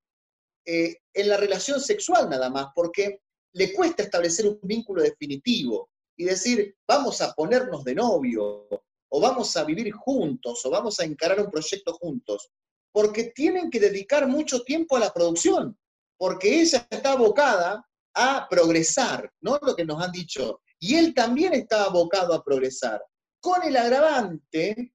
eh, 0.65 0.95
en 1.13 1.29
la 1.29 1.37
relación 1.37 1.79
sexual 1.79 2.31
nada 2.31 2.49
más, 2.49 2.69
porque 2.73 3.21
le 3.53 3.73
cuesta 3.73 4.01
establecer 4.01 4.47
un 4.47 4.59
vínculo 4.63 5.03
definitivo. 5.03 5.91
y 6.15 6.25
decir, 6.25 6.75
vamos 6.87 7.21
a 7.21 7.33
ponernos 7.33 7.83
de 7.83 7.95
novio, 7.95 8.67
o 9.09 9.19
vamos 9.19 9.55
a 9.55 9.63
vivir 9.63 9.91
juntos, 9.91 10.63
o 10.65 10.69
vamos 10.69 10.99
a 10.99 11.03
encarar 11.05 11.39
un 11.39 11.51
proyecto 11.51 11.93
juntos, 11.93 12.49
porque 12.91 13.25
tienen 13.35 13.69
que 13.69 13.79
dedicar 13.79 14.27
mucho 14.27 14.63
tiempo 14.63 14.95
a 14.95 14.99
la 14.99 15.13
producción, 15.13 15.77
porque 16.17 16.61
ella 16.61 16.87
está 16.89 17.13
abocada 17.13 17.87
a 18.15 18.47
progresar, 18.49 19.31
¿no? 19.41 19.59
Lo 19.61 19.75
que 19.75 19.85
nos 19.85 20.01
han 20.03 20.11
dicho. 20.11 20.61
Y 20.83 20.95
él 20.95 21.13
también 21.13 21.53
está 21.53 21.85
abocado 21.85 22.33
a 22.33 22.43
progresar, 22.43 23.01
con 23.39 23.63
el 23.63 23.77
agravante 23.77 24.93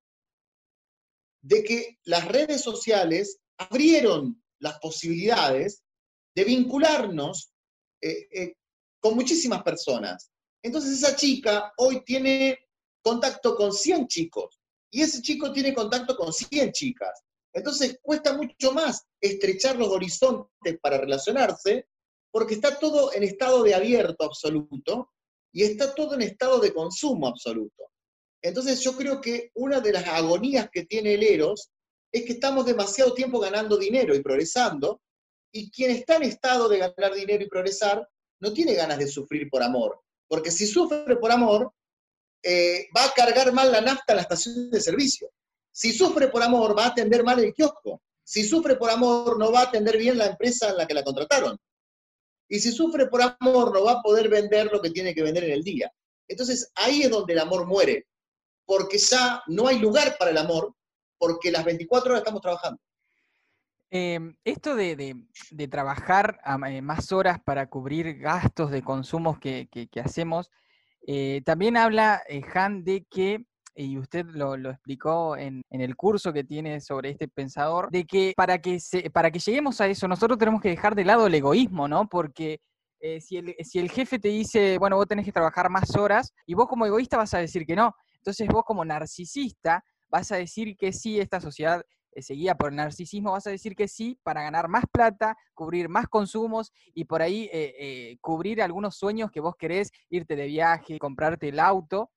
de 1.41 1.65
que 1.65 1.99
las 2.05 2.29
redes 2.29 2.61
sociales 2.61 3.39
abrieron 3.57 4.45
las 4.59 4.79
posibilidades 4.81 5.83
de 6.37 6.45
vincularnos 6.45 7.55
eh, 8.03 8.29
eh, 8.31 8.55
con 9.01 9.15
muchísimas 9.15 9.63
personas. 9.63 10.31
Entonces 10.63 11.03
esa 11.03 11.17
chica 11.17 11.73
hoy 11.79 12.05
tiene 12.05 12.59
contacto 13.01 13.57
con 13.57 13.73
100 13.73 14.09
chicos 14.09 14.61
y 14.93 15.01
ese 15.01 15.23
chico 15.23 15.55
tiene 15.55 15.73
contacto 15.73 16.19
con 16.19 16.35
100 16.35 16.71
chicas. 16.73 17.23
Entonces 17.55 17.99
cuesta 18.03 18.35
mucho 18.35 18.75
más 18.75 19.07
estrechar 19.23 19.77
los 19.77 19.89
horizontes 19.89 20.79
para 20.83 20.99
relacionarse 20.99 21.89
porque 22.31 22.57
está 22.57 22.79
todo 22.79 23.11
en 23.15 23.23
estado 23.23 23.63
de 23.63 23.75
abierto 23.75 24.27
absoluto 24.27 25.15
y 25.53 25.65
está 25.65 25.95
todo 25.95 26.15
en 26.15 26.23
estado 26.23 26.61
de 26.61 26.73
consumo 26.73 27.27
absoluto. 27.27 27.91
Entonces 28.43 28.81
yo 28.81 28.97
creo 28.97 29.21
que 29.21 29.51
una 29.55 29.81
de 29.81 29.93
las 29.93 30.07
agonías 30.07 30.69
que 30.71 30.85
tiene 30.85 31.15
el 31.15 31.23
Eros 31.23 31.71
es 32.13 32.25
que 32.25 32.33
estamos 32.33 32.65
demasiado 32.67 33.13
tiempo 33.15 33.39
ganando 33.39 33.77
dinero 33.77 34.15
y 34.15 34.23
progresando, 34.23 35.01
y 35.53 35.71
quien 35.71 35.91
está 35.91 36.17
en 36.17 36.25
estado 36.25 36.69
de 36.69 36.79
ganar 36.79 37.15
dinero 37.15 37.43
y 37.43 37.49
progresar 37.49 38.07
no 38.41 38.53
tiene 38.53 38.75
ganas 38.75 38.99
de 38.99 39.09
sufrir 39.09 39.49
por 39.51 39.63
amor, 39.63 40.01
porque 40.29 40.51
si 40.51 40.67
sufre 40.67 41.17
por 41.17 41.33
amor, 41.33 41.73
eh, 42.43 42.87
va 42.97 43.05
a 43.05 43.13
cargar 43.13 43.53
mal 43.53 43.73
la 43.73 43.81
nafta 43.81 44.13
en 44.13 44.17
la 44.17 44.23
estación 44.23 44.71
de 44.71 44.81
servicio. 44.81 45.31
Si 45.73 45.93
sufre 45.93 46.29
por 46.29 46.43
amor, 46.43 46.77
va 46.77 46.85
a 46.85 46.89
atender 46.89 47.25
mal 47.25 47.39
el 47.39 47.53
kiosco. 47.53 48.03
Si 48.23 48.45
sufre 48.45 48.77
por 48.77 48.91
amor, 48.91 49.39
no 49.39 49.51
va 49.51 49.61
a 49.61 49.65
atender 49.65 49.97
bien 49.97 50.19
la 50.19 50.27
empresa 50.27 50.71
en 50.71 50.77
la 50.77 50.87
que 50.87 50.95
la 50.95 51.03
contrataron. 51.03 51.59
Y 52.49 52.61
si 52.61 52.73
sufre 52.73 53.07
por 53.07 53.21
amor, 53.23 53.73
no 53.73 53.85
va 53.85 53.93
a 53.93 54.03
poder 54.03 54.29
vender 54.29 54.71
lo 54.73 54.81
que 54.81 54.91
tiene 54.91 55.15
que 55.15 55.23
vender 55.23 55.45
en 55.45 55.53
el 55.53 55.63
día. 55.63 55.93
Entonces 56.27 56.71
ahí 56.75 57.03
es 57.03 57.11
donde 57.11 57.33
el 57.33 57.39
amor 57.39 57.67
muere, 57.67 58.07
porque 58.65 58.99
ya 58.99 59.43
no 59.47 59.67
hay 59.67 59.79
lugar 59.79 60.17
para 60.19 60.31
el 60.31 60.39
amor, 60.39 60.75
porque 61.19 61.51
las 61.51 61.65
24 61.65 62.11
horas 62.11 62.21
estamos 62.21 62.43
trabajando. 62.43 62.81
Em, 63.91 64.37
esto 64.45 64.75
de, 64.77 65.17
trabajar 65.71 66.41
eh, 66.69 66.83
más 66.83 67.11
horas 67.11 67.41
para 67.43 67.71
cubrir 67.71 68.19
gastos 68.19 68.71
de 68.71 68.83
consumos 68.83 69.39
que, 69.39 69.69
hacemos, 70.05 70.51
eh, 71.07 71.41
también 71.47 71.79
habla, 71.79 72.23
eh, 72.29 72.43
Han, 72.55 72.85
de 72.85 73.07
que, 73.11 73.47
y 73.79 73.99
usted 73.99 74.27
lo, 74.27 74.55
explicó 74.71 75.37
en, 75.37 75.63
el 75.71 75.97
curso 75.97 76.33
que 76.33 76.45
tiene 76.45 76.81
sobre 76.81 77.11
este 77.11 77.29
pensador, 77.29 77.91
de 77.91 78.05
que 78.05 78.33
para 78.37 78.59
que, 78.59 78.79
para 79.13 79.31
que 79.31 79.39
lleguemos 79.39 79.81
a 79.81 79.87
eso, 79.87 80.09
nosotros 80.09 80.39
tenemos 80.39 80.61
que 80.61 80.71
dejar 80.71 80.95
de 80.95 81.05
lado 81.05 81.27
el 81.27 81.35
egoísmo, 81.35 81.89
¿no? 81.89 82.09
Porque 82.09 82.61
si, 83.21 83.37
el, 83.37 83.55
si 83.63 83.79
el 83.79 83.91
jefe 83.91 84.19
te 84.19 84.29
dice, 84.29 84.79
bueno, 84.79 84.97
vos 84.97 85.07
tenés 85.07 85.25
que 85.25 85.33
trabajar 85.33 85.71
más 85.71 85.95
horas, 85.97 86.33
y 86.47 86.55
vos 86.55 86.67
como 86.67 86.87
egoísta 86.87 87.17
vas 87.17 87.33
a 87.35 87.39
decir 87.39 87.65
que 87.65 87.77
no. 87.77 87.95
Entonces 88.17 88.49
vos 88.49 88.65
como 88.65 88.85
narcisista 88.85 89.83
vas 90.09 90.33
a 90.33 90.37
decir 90.37 90.77
que 90.77 90.93
sí, 90.93 91.21
esta 91.21 91.41
sociedad 91.41 91.85
eh, 92.13 92.23
seguida 92.23 92.57
por 92.57 92.71
el 92.71 92.77
narcisismo, 92.77 93.33
vas 93.33 93.47
a 93.47 93.51
decir 93.51 93.75
que 93.75 93.89
sí 93.89 94.19
para 94.23 94.43
ganar 94.43 94.69
más 94.69 94.85
plata, 94.91 95.37
cubrir 95.55 95.89
más 95.89 96.09
consumos 96.09 96.73
y 96.95 97.05
por 97.05 97.23
ahí 97.23 97.49
eh, 97.53 97.75
eh, 97.79 98.19
cubrir 98.21 98.63
algunos 98.63 98.97
sueños 98.97 99.31
que 99.31 99.41
vos 99.41 99.55
querés, 99.57 99.91
irte 100.11 100.37
de 100.37 100.47
viaje, 100.47 100.99
comprarte 100.99 101.49
el 101.49 101.61
auto. 101.61 102.11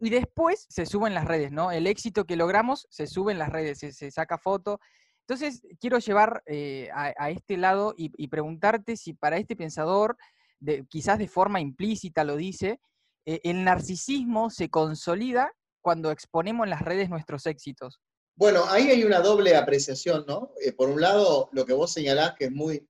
Y 0.00 0.10
después 0.10 0.66
se 0.68 0.86
suben 0.86 1.14
las 1.14 1.24
redes, 1.24 1.50
¿no? 1.50 1.72
El 1.72 1.86
éxito 1.86 2.24
que 2.24 2.36
logramos 2.36 2.86
se 2.90 3.06
sube 3.06 3.32
en 3.32 3.38
las 3.38 3.50
redes, 3.50 3.78
se, 3.78 4.10
saca 4.10 4.38
foto. 4.38 4.80
Entonces, 5.26 5.62
quiero 5.80 5.98
llevar 5.98 6.42
a, 6.94 7.30
este 7.30 7.56
lado 7.56 7.94
y, 7.96 8.28
preguntarte 8.28 8.96
si 8.96 9.12
para 9.12 9.38
este 9.38 9.56
pensador, 9.56 10.16
de, 10.60 10.86
quizás 10.88 11.18
de 11.18 11.28
forma 11.28 11.60
implícita 11.60 12.24
lo 12.24 12.36
dice, 12.36 12.80
el 13.24 13.64
narcisismo 13.64 14.50
se 14.50 14.70
consolida 14.70 15.52
cuando 15.80 16.10
exponemos 16.10 16.64
en 16.64 16.70
las 16.70 16.82
redes 16.82 17.08
nuestros 17.08 17.46
éxitos? 17.46 18.00
Bueno, 18.36 18.64
ahí 18.68 18.88
hay 18.88 19.04
una 19.04 19.20
doble 19.20 19.56
apreciación, 19.56 20.24
¿no? 20.28 20.52
Eh, 20.62 20.72
por 20.72 20.88
un 20.88 21.00
lado, 21.00 21.48
lo 21.52 21.64
que 21.64 21.72
vos 21.72 21.92
señalás 21.92 22.34
que 22.34 22.46
es 22.46 22.52
muy, 22.52 22.86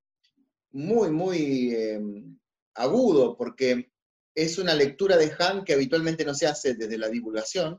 muy, 0.71 1.09
muy 1.09 1.73
em, 1.73 2.37
agudo, 2.75 3.35
porque 3.35 3.91
es 4.43 4.57
una 4.57 4.73
lectura 4.73 5.17
de 5.17 5.33
Han 5.37 5.65
que 5.65 5.73
habitualmente 5.73 6.23
no 6.23 6.33
se 6.33 6.47
hace 6.47 6.73
desde 6.73 6.97
la 6.97 7.09
divulgación, 7.09 7.77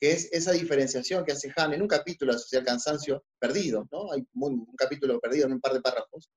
que 0.00 0.12
es 0.12 0.28
esa 0.32 0.52
diferenciación 0.52 1.24
que 1.24 1.32
hace 1.32 1.52
Han 1.56 1.74
en 1.74 1.82
un 1.82 1.88
capítulo 1.88 2.32
de 2.32 2.38
Social 2.38 2.64
Cansancio 2.64 3.24
perdido, 3.38 3.86
¿no? 3.92 4.10
Hay 4.12 4.26
un, 4.34 4.66
capítulo 4.76 5.20
perdido 5.20 5.46
en 5.46 5.52
un 5.52 5.60
par 5.60 5.72
de 5.72 5.80
párrafos, 5.80 6.28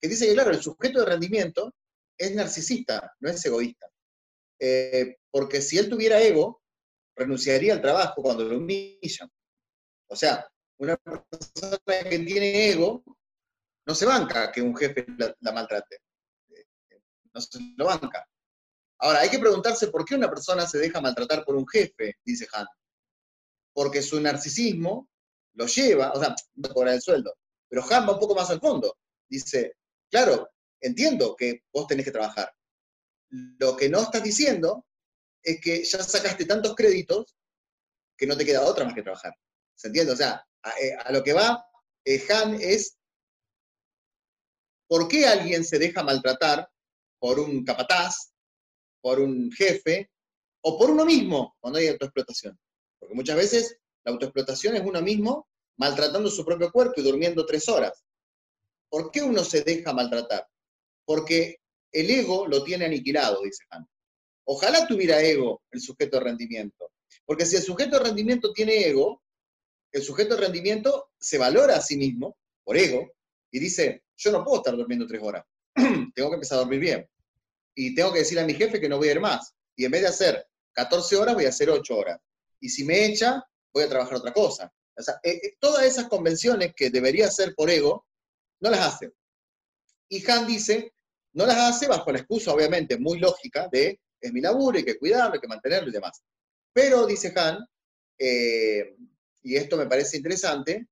que 0.00 0.08
dice 0.08 0.26
que, 0.26 0.34
claro, 0.34 0.50
el 0.50 0.60
sujeto 0.60 1.00
de 1.00 1.06
rendimiento 1.06 1.72
es 2.18 2.34
narcisista, 2.34 3.10
no 3.20 3.30
es 3.30 3.44
egoísta. 3.46 3.86
Eh, 4.60 5.16
porque 5.30 5.62
si 5.62 5.78
él 5.78 5.88
tuviera 5.88 6.20
ego, 6.20 6.60
renunciaría 7.16 7.72
al 7.72 7.80
trabajo 7.80 8.22
cuando 8.22 8.44
lo 8.44 8.58
humillan. 8.58 9.30
O 10.10 10.16
sea, 10.16 10.46
una 10.78 10.96
persona 10.96 11.78
que 12.10 12.18
tiene 12.18 12.70
ego 12.70 13.02
no 13.86 13.94
se 13.94 14.04
banca 14.04 14.52
que 14.52 14.60
un 14.60 14.76
jefe 14.76 15.06
la, 15.16 15.52
maltrate. 15.52 16.00
No 17.32 17.40
se 17.40 17.58
lo 17.76 17.86
banca. 17.86 18.26
Ahora, 19.02 19.18
hay 19.18 19.30
que 19.30 19.40
preguntarse 19.40 19.88
por 19.88 20.04
qué 20.04 20.14
una 20.14 20.30
persona 20.30 20.64
se 20.64 20.78
deja 20.78 21.00
maltratar 21.00 21.44
por 21.44 21.56
un 21.56 21.66
jefe, 21.66 22.18
dice 22.24 22.46
Han. 22.52 22.66
Porque 23.74 24.00
su 24.00 24.20
narcisismo 24.20 25.10
lo 25.54 25.66
lleva, 25.66 26.12
o 26.12 26.20
sea, 26.20 26.36
no 26.54 26.68
cobra 26.68 26.94
el 26.94 27.02
sueldo. 27.02 27.34
Pero 27.68 27.82
Han 27.90 28.06
va 28.08 28.12
un 28.12 28.20
poco 28.20 28.36
más 28.36 28.48
al 28.50 28.60
fondo. 28.60 28.96
Dice, 29.28 29.74
claro, 30.08 30.48
entiendo 30.80 31.34
que 31.34 31.64
vos 31.72 31.88
tenés 31.88 32.04
que 32.04 32.12
trabajar. 32.12 32.54
Lo 33.58 33.76
que 33.76 33.88
no 33.88 34.02
estás 34.02 34.22
diciendo 34.22 34.86
es 35.42 35.60
que 35.60 35.82
ya 35.82 36.00
sacaste 36.00 36.44
tantos 36.44 36.76
créditos 36.76 37.36
que 38.16 38.28
no 38.28 38.36
te 38.36 38.44
queda 38.44 38.62
otra 38.62 38.84
más 38.84 38.94
que 38.94 39.02
trabajar. 39.02 39.34
¿Se 39.74 39.88
entiende? 39.88 40.12
O 40.12 40.16
sea, 40.16 40.46
a, 40.62 40.70
eh, 40.78 40.96
lo 41.10 41.24
que 41.24 41.32
va 41.32 41.66
eh, 42.04 42.24
Han 42.32 42.54
es 42.60 42.96
por 44.86 45.08
qué 45.08 45.26
alguien 45.26 45.64
se 45.64 45.80
deja 45.80 46.04
maltratar 46.04 46.70
por 47.18 47.40
un 47.40 47.64
capataz, 47.64 48.31
por 49.02 49.20
un 49.20 49.50
jefe 49.52 50.10
o 50.62 50.78
por 50.78 50.90
uno 50.90 51.04
mismo 51.04 51.56
cuando 51.60 51.78
hay 51.78 51.88
autoexplotación. 51.88 52.58
Porque 52.98 53.14
muchas 53.14 53.36
veces 53.36 53.76
la 54.04 54.12
autoexplotación 54.12 54.76
es 54.76 54.82
uno 54.82 55.02
mismo 55.02 55.48
maltratando 55.76 56.30
su 56.30 56.44
propio 56.44 56.70
cuerpo 56.70 56.94
y 56.96 57.02
durmiendo 57.02 57.44
tres 57.44 57.68
horas. 57.68 58.04
¿Por 58.88 59.10
qué 59.10 59.22
uno 59.22 59.44
se 59.44 59.62
deja 59.62 59.92
maltratar? 59.92 60.46
Porque 61.04 61.56
el 61.90 62.10
ego 62.10 62.46
lo 62.46 62.62
tiene 62.62 62.86
aniquilado, 62.86 63.42
dice 63.42 63.64
Han. 63.70 63.86
Ojalá 64.44 64.86
tuviera 64.86 65.20
ego 65.22 65.62
el 65.70 65.80
sujeto 65.80 66.18
de 66.18 66.24
rendimiento. 66.24 66.90
Porque 67.24 67.46
si 67.46 67.56
el 67.56 67.62
sujeto 67.62 67.98
de 67.98 68.04
rendimiento 68.04 68.52
tiene 68.52 68.86
ego, 68.86 69.22
el 69.92 70.02
sujeto 70.02 70.34
de 70.34 70.42
rendimiento 70.42 71.10
se 71.18 71.38
valora 71.38 71.76
a 71.76 71.80
sí 71.80 71.96
mismo 71.96 72.36
por 72.64 72.76
ego 72.76 73.12
y 73.50 73.58
dice, 73.58 74.04
yo 74.16 74.32
no 74.32 74.44
puedo 74.44 74.58
estar 74.58 74.76
durmiendo 74.76 75.06
tres 75.06 75.22
horas, 75.22 75.44
tengo 76.14 76.30
que 76.30 76.34
empezar 76.34 76.56
a 76.56 76.62
dormir 76.62 76.80
bien. 76.80 77.08
Y 77.74 77.94
tengo 77.94 78.12
que 78.12 78.20
decirle 78.20 78.42
a 78.42 78.46
mi 78.46 78.54
jefe 78.54 78.80
que 78.80 78.88
no 78.88 78.98
voy 78.98 79.08
a 79.08 79.12
ir 79.12 79.20
más. 79.20 79.54
Y 79.76 79.84
en 79.84 79.90
vez 79.90 80.02
de 80.02 80.08
hacer 80.08 80.46
14 80.74 81.16
horas, 81.16 81.34
voy 81.34 81.46
a 81.46 81.50
hacer 81.50 81.70
8 81.70 81.96
horas. 81.96 82.20
Y 82.60 82.68
si 82.68 82.84
me 82.84 83.06
echa, 83.06 83.42
voy 83.72 83.84
a 83.84 83.88
trabajar 83.88 84.16
otra 84.16 84.32
cosa. 84.32 84.72
O 84.96 85.02
sea, 85.02 85.14
eh, 85.22 85.40
eh, 85.42 85.56
todas 85.58 85.84
esas 85.84 86.08
convenciones 86.08 86.72
que 86.76 86.90
debería 86.90 87.26
hacer 87.26 87.54
por 87.54 87.70
ego, 87.70 88.06
no 88.60 88.70
las 88.70 88.94
hace. 88.94 89.12
Y 90.08 90.30
Han 90.30 90.46
dice, 90.46 90.92
no 91.32 91.46
las 91.46 91.56
hace 91.56 91.88
bajo 91.88 92.12
la 92.12 92.18
excusa, 92.18 92.52
obviamente, 92.52 92.98
muy 92.98 93.18
lógica 93.18 93.68
de 93.72 93.98
es 94.20 94.32
mi 94.32 94.40
laburo, 94.40 94.78
hay 94.78 94.84
que 94.84 94.98
cuidarlo, 94.98 95.34
hay 95.34 95.40
que 95.40 95.48
mantenerlo 95.48 95.88
y 95.88 95.92
demás. 95.92 96.22
Pero, 96.72 97.06
dice 97.06 97.32
Han, 97.36 97.58
eh, 98.18 98.94
y 99.42 99.56
esto 99.56 99.76
me 99.76 99.86
parece 99.86 100.16
interesante, 100.16 100.86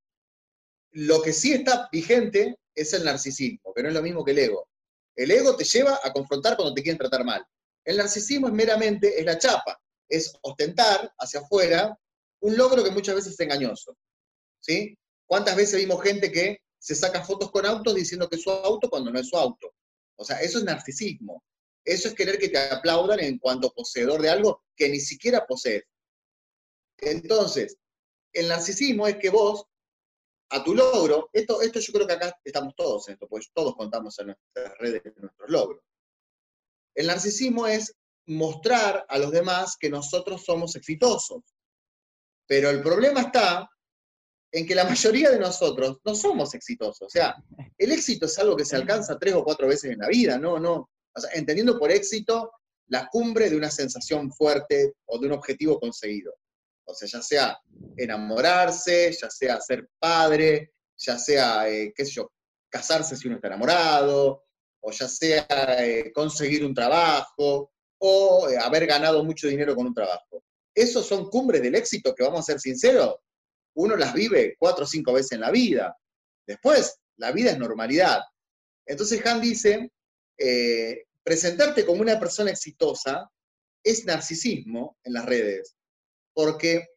lo 0.93 1.23
que 1.23 1.33
sí 1.33 1.53
está 1.53 1.89
vigente 1.93 2.57
es 2.75 2.93
el 2.93 3.05
narcisismo, 3.05 3.73
que 3.73 3.83
no 3.83 3.89
es 3.89 3.95
lo 3.95 4.03
mismo 4.03 4.25
que 4.25 4.33
el 4.33 4.41
ego. 4.41 4.69
El 5.21 5.31
ego 5.33 5.55
te 5.55 5.65
lleva 5.65 6.01
a 6.03 6.15
confrontar 6.15 6.57
cuando 6.57 6.73
te 6.73 6.83
quieren 6.83 6.97
tratar 6.97 7.27
mal. 7.27 7.47
El 7.85 7.99
narcisismo 7.99 8.47
es 8.47 8.55
meramente, 8.55 9.21
es 9.21 9.27
la 9.27 9.37
chapa, 9.37 9.79
es 10.09 10.33
ostentar 10.41 11.13
hacia 11.19 11.41
afuera 11.41 11.95
un 12.41 12.57
logro 12.57 12.83
que 12.83 12.91
muchas 12.91 13.17
veces 13.17 13.35
es 13.35 13.41
engañoso. 13.41 13.99
¿sí? 14.61 14.97
¿Cuántas 15.27 15.57
veces 15.57 15.79
vimos 15.79 16.03
gente 16.03 16.33
que 16.33 16.63
se 16.79 16.95
saca 16.95 17.23
fotos 17.23 17.51
con 17.51 17.67
autos 17.67 17.95
diciendo 17.95 18.31
que 18.31 18.37
es 18.37 18.43
su 18.43 18.51
auto 18.51 18.89
cuando 18.89 19.11
no 19.11 19.21
es 19.21 19.29
su 19.29 19.37
auto? 19.37 19.75
O 20.17 20.25
sea, 20.25 20.41
eso 20.41 20.57
es 20.57 20.65
narcisismo. 20.65 21.45
Eso 21.85 22.09
es 22.09 22.15
querer 22.15 22.39
que 22.39 22.49
te 22.49 22.57
aplaudan 22.57 23.21
en 23.21 23.39
cuanto 23.39 23.75
poseedor 23.75 24.23
de 24.23 24.31
algo 24.31 24.65
que 24.75 24.89
ni 24.89 25.01
siquiera 25.01 25.47
posees. 25.47 25.85
Entonces, 26.97 27.77
el 28.33 28.49
narcisismo 28.49 29.07
es 29.07 29.17
que 29.17 29.29
vos, 29.29 29.67
a 30.51 30.65
tu 30.65 30.75
logro, 30.75 31.31
esto, 31.33 31.63
esto 31.63 31.81
yo 31.81 31.93
creo 31.93 32.07
que 32.07 32.13
acá 32.15 32.39
estamos 32.45 32.75
todos 32.77 33.09
en 33.09 33.15
esto, 33.15 33.29
pues 33.29 33.51
todos 33.53 33.75
contamos 33.77 34.19
en 34.19 34.27
nuestras 34.27 34.79
redes 34.79 35.03
nuestros 35.17 35.49
logros. 35.49 35.83
El 36.95 37.07
narcisismo 37.07 37.67
es 37.67 37.95
mostrar 38.27 39.05
a 39.09 39.19
los 39.19 39.31
demás 39.31 39.77
que 39.79 39.91
nosotros 39.91 40.45
somos 40.45 40.75
exitosos. 40.77 41.43
Pero 42.47 42.71
el 42.71 42.83
problema 42.83 43.23
está 43.23 43.71
en 44.53 44.67
que 44.67 44.75
la 44.75 44.85
mayoría 44.85 45.31
de 45.31 45.39
nosotros 45.39 45.99
no 46.05 46.15
somos 46.15 46.55
exitosos. 46.55 47.03
O 47.03 47.11
sea, 47.11 47.37
el 47.79 47.93
éxito 47.93 48.27
es 48.27 48.39
algo 48.39 48.57
que 48.57 48.65
se 48.65 48.77
alcanza 48.77 49.19
tres 49.19 49.35
o 49.35 49.45
cuatro 49.45 49.69
veces 49.69 49.93
en 49.93 49.99
la 49.99 50.09
vida, 50.09 50.39
no, 50.39 50.59
no. 50.59 50.91
entendiendo 51.35 51.79
por 51.79 51.91
éxito 51.91 52.53
la 52.89 53.09
cumbre 53.09 53.49
de 53.49 53.57
una 53.57 53.71
sensación 53.71 54.33
fuerte 54.33 54.95
o 55.07 55.19
de 55.19 55.29
un 55.29 55.33
objetivo 55.35 55.79
conseguido. 55.79 56.35
O 56.91 56.95
sea, 56.95 57.09
ya 57.09 57.23
sea 57.23 57.59
enamorarse, 57.97 59.13
ya 59.13 59.31
sea 59.31 59.61
ser 59.61 59.89
padre, 59.99 60.73
ya 60.97 61.19
sea, 61.19 61.69
eh, 61.69 61.93
qué 61.95 62.05
sé 62.05 62.13
yo, 62.13 62.33
casarse 62.69 63.17
si 63.17 63.29
uno 63.29 63.37
está 63.37 63.49
enamorado, 63.49 64.45
o 64.81 64.91
ya 64.91 65.09
sea 65.09 65.47
eh, 65.79 66.13
conseguir 66.13 66.65
un 66.65 66.75
trabajo, 66.75 67.73
o 67.99 68.49
eh, 68.49 68.57
haber 68.59 68.87
ganado 68.87 69.23
mucho 69.25 69.49
dinero 69.49 69.75
con 69.75 69.87
un 69.87 69.95
trabajo. 69.95 70.45
Esos 70.75 71.07
son 71.07 71.29
cumbres 71.29 71.63
del 71.63 71.75
éxito 71.75 72.15
que, 72.15 72.25
vamos 72.25 72.41
a 72.41 72.53
ser 72.53 72.61
sinceros, 72.61 73.17
uno 73.77 73.97
las 73.97 74.13
vive 74.13 74.57
cuatro 74.59 74.85
o 74.85 74.89
cinco 74.89 75.13
veces 75.13 75.33
en 75.33 75.41
la 75.41 75.51
vida. 75.51 75.97
Después, 76.47 76.99
la 77.17 77.33
vida 77.33 77.51
es 77.51 77.59
normalidad. 77.59 78.21
Entonces 78.87 79.25
Han 79.27 79.41
dice, 79.41 79.91
presentarte 81.23 81.85
como 81.85 82.01
una 82.01 82.19
persona 82.19 82.51
exitosa 82.51 83.31
es 83.85 84.05
narcisismo 84.05 84.97
en 85.05 85.13
las 85.13 85.27
redes, 85.27 85.77
porque 86.35 86.89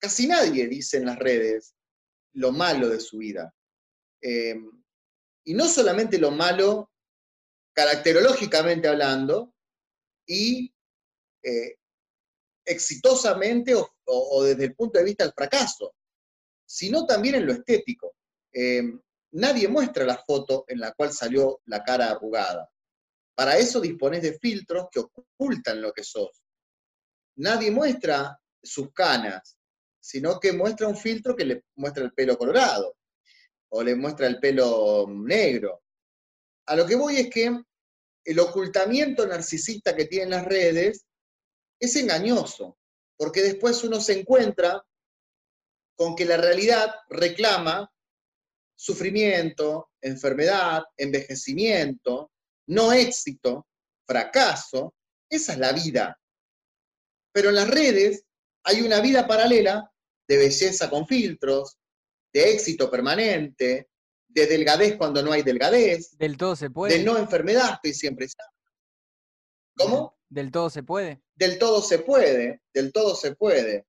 casi 0.00 0.26
nadie 0.26 0.66
dice 0.68 0.98
en 0.98 1.06
las 1.06 1.18
redes 1.18 1.74
lo 2.34 2.52
malo 2.52 2.88
de 2.88 3.00
su 3.00 3.18
vida. 3.18 3.54
Em, 4.20 4.70
y 5.44 5.54
no 5.54 5.68
solamente 5.68 6.18
lo 6.18 6.30
malo 6.30 6.90
caracterológicamente 7.74 8.88
hablando, 8.88 9.54
y 10.26 10.74
eh, 11.42 11.76
exitosamente 12.64 13.74
o, 13.74 14.42
desde 14.42 14.64
el 14.64 14.74
punto 14.74 14.98
de 14.98 15.04
vista 15.04 15.24
del 15.24 15.32
fracaso, 15.32 15.94
sino 16.66 17.06
también 17.06 17.36
en 17.36 17.46
lo 17.46 17.52
estético. 17.52 18.16
Em, 18.52 19.00
nadie 19.32 19.68
muestra 19.68 20.04
la 20.04 20.18
foto 20.18 20.64
en 20.66 20.80
la 20.80 20.92
cual 20.92 21.12
salió 21.12 21.60
la 21.66 21.84
cara 21.84 22.10
arrugada. 22.10 22.68
Para 23.36 23.56
eso 23.56 23.80
dispones 23.80 24.22
de 24.22 24.38
filtros 24.38 24.88
que 24.90 25.00
ocultan 25.00 25.80
lo 25.80 25.92
que 25.92 26.02
sos. 26.02 26.42
Nadie 27.36 27.70
muestra 27.70 28.36
sus 28.62 28.92
canas, 28.92 29.58
sino 30.00 30.38
que 30.38 30.52
muestra 30.52 30.88
un 30.88 30.96
filtro 30.96 31.34
que 31.34 31.44
le 31.44 31.64
muestra 31.76 32.04
el 32.04 32.12
pelo 32.12 32.36
colorado 32.38 32.96
o 33.68 33.82
le 33.82 33.94
muestra 33.94 34.26
el 34.26 34.38
pelo 34.38 35.06
negro. 35.08 35.82
A 36.66 36.76
lo 36.76 36.86
que 36.86 36.96
voy 36.96 37.16
es 37.16 37.30
que 37.30 37.62
el 38.24 38.40
ocultamiento 38.40 39.26
narcisista 39.26 39.94
que 39.94 40.06
tienen 40.06 40.30
las 40.30 40.44
redes 40.44 41.06
es 41.80 41.94
engañoso, 41.96 42.78
porque 43.16 43.42
después 43.42 43.82
uno 43.84 44.00
se 44.00 44.20
encuentra 44.20 44.84
con 45.96 46.14
que 46.14 46.24
la 46.24 46.36
realidad 46.36 46.94
reclama 47.08 47.90
sufrimiento, 48.76 49.90
enfermedad, 50.00 50.84
envejecimiento, 50.96 52.30
no 52.68 52.92
éxito, 52.92 53.66
fracaso. 54.06 54.94
Esa 55.28 55.54
es 55.54 55.58
la 55.58 55.72
vida. 55.72 56.20
Pero 57.32 57.48
en 57.48 57.56
las 57.56 57.68
redes 57.68 58.25
hay 58.66 58.82
una 58.82 59.00
vida 59.00 59.26
paralela 59.26 59.90
de 60.28 60.36
belleza 60.36 60.90
con 60.90 61.06
filtros, 61.06 61.78
de 62.32 62.50
éxito 62.50 62.90
permanente, 62.90 63.88
de 64.26 64.46
delgadez 64.46 64.96
cuando 64.96 65.22
no 65.22 65.30
hay 65.32 65.42
delgadez. 65.42 66.18
Del 66.18 66.36
todo 66.36 66.56
se 66.56 66.68
puede. 66.70 66.98
De 66.98 67.04
no 67.04 67.16
enfermedad, 67.16 67.74
estoy 67.74 67.94
siempre 67.94 68.26
¿Cómo? 69.76 70.18
Del 70.28 70.50
todo 70.50 70.68
se 70.68 70.82
puede. 70.82 71.22
Del 71.36 71.58
todo 71.58 71.80
se 71.80 72.00
puede, 72.00 72.60
del 72.74 72.92
todo 72.92 73.14
se 73.14 73.36
puede. 73.36 73.86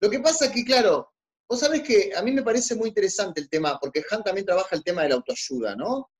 Lo 0.00 0.10
que 0.10 0.20
pasa 0.20 0.46
es 0.46 0.52
que, 0.52 0.64
claro, 0.64 1.14
vos 1.48 1.60
sabés 1.60 1.82
que 1.82 2.12
a 2.14 2.20
mí 2.20 2.30
me 2.30 2.42
parece 2.42 2.74
muy 2.74 2.88
interesante 2.88 3.40
el 3.40 3.48
tema, 3.48 3.78
porque 3.80 4.04
Han 4.10 4.22
también 4.22 4.44
trabaja 4.44 4.76
el 4.76 4.84
tema 4.84 5.02
de 5.02 5.10
la 5.10 5.14
autoayuda, 5.14 5.76
¿no? 5.76 6.10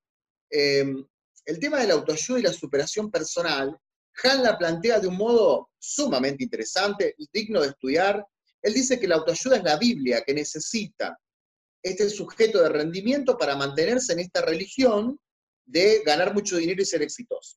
Em, 0.48 1.06
el 1.44 1.58
tema 1.58 1.80
de 1.80 1.88
la 1.88 1.94
autoayuda 1.94 2.38
y 2.38 2.42
la 2.44 2.52
superación 2.52 3.10
personal, 3.10 3.78
Han 4.25 4.42
la 4.42 4.59
plantea 4.59 5.01
de 5.01 5.09
un 5.09 5.16
modo 5.16 5.70
sumamente 5.79 6.44
interesante, 6.44 7.14
digno 7.33 7.62
de 7.62 7.68
estudiar. 7.68 8.25
Él 8.62 8.75
dice 8.75 9.01
que 9.01 9.09
la 9.09 9.16
autoayuda 9.16 9.57
es 9.57 9.64
la 9.64 9.77
Biblia 9.77 10.23
que 10.27 10.35
necesita 10.35 11.18
este 11.83 12.11
sujeto 12.11 12.62
de 12.62 12.68
rendimiento 12.68 13.38
para 13.38 13.57
mantenerse 13.57 14.12
en 14.12 14.20
esta 14.20 14.42
religión 14.42 15.18
de 15.64 16.03
ganar 16.05 16.35
mucho 16.35 16.57
dinero 16.57 16.83
y 16.83 16.85
ser 16.85 17.03
exitoso. 17.03 17.57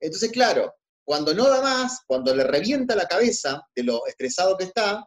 Entonces, 0.00 0.30
claro, 0.30 0.74
cuando 1.04 1.34
no 1.34 1.48
da 1.48 1.60
más, 1.60 2.00
cuando 2.06 2.34
le 2.34 2.44
revienta 2.44 2.94
la 2.94 3.06
cabeza 3.06 3.62
de 3.74 3.82
lo 3.82 4.06
estresado 4.06 4.56
que 4.56 4.64
está, 4.64 5.04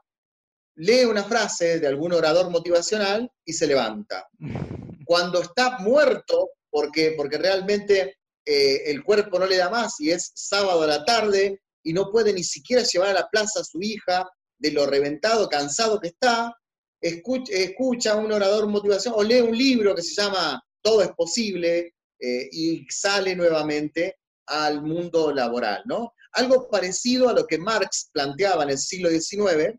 lee 0.75 1.05
una 1.05 1.23
frase 1.23 1.79
de 1.79 1.87
algún 1.87 2.13
orador 2.13 2.49
motivacional 2.49 3.31
y 3.45 3.53
se 3.53 3.67
levanta. 3.67 4.27
Cuando 5.05 5.41
está 5.41 5.79
muerto, 5.79 6.51
porque, 6.69 7.13
porque 7.17 7.37
realmente 7.37 8.17
eh, 8.45 8.91
el 8.91 9.03
cuerpo 9.03 9.39
no 9.39 9.45
le 9.45 9.57
da 9.57 9.69
más 9.69 9.99
y 9.99 10.11
es 10.11 10.31
sábado 10.35 10.83
a 10.83 10.87
la 10.87 11.05
tarde 11.05 11.61
y 11.83 11.93
no 11.93 12.11
puede 12.11 12.33
ni 12.33 12.43
siquiera 12.43 12.83
llevar 12.83 13.09
a 13.09 13.13
la 13.13 13.29
plaza 13.29 13.61
a 13.61 13.63
su 13.63 13.81
hija 13.81 14.29
de 14.57 14.71
lo 14.71 14.85
reventado, 14.85 15.49
cansado 15.49 15.99
que 15.99 16.09
está, 16.09 16.53
escucha, 17.01 18.13
a 18.13 18.15
un 18.15 18.31
orador 18.31 18.67
motivación 18.67 19.13
o 19.17 19.23
lee 19.23 19.41
un 19.41 19.57
libro 19.57 19.93
que 19.93 20.01
se 20.01 20.21
llama 20.21 20.61
Todo 20.81 21.01
es 21.01 21.11
posible 21.11 21.93
eh, 22.19 22.49
y 22.51 22.85
sale 22.89 23.35
nuevamente 23.35 24.17
al 24.47 24.81
mundo 24.81 25.33
laboral, 25.33 25.81
¿no? 25.85 26.13
Algo 26.33 26.69
parecido 26.69 27.29
a 27.29 27.33
lo 27.33 27.45
que 27.45 27.57
Marx 27.57 28.09
planteaba 28.11 28.63
en 28.63 28.71
el 28.71 28.77
siglo 28.77 29.09
XIX, 29.09 29.77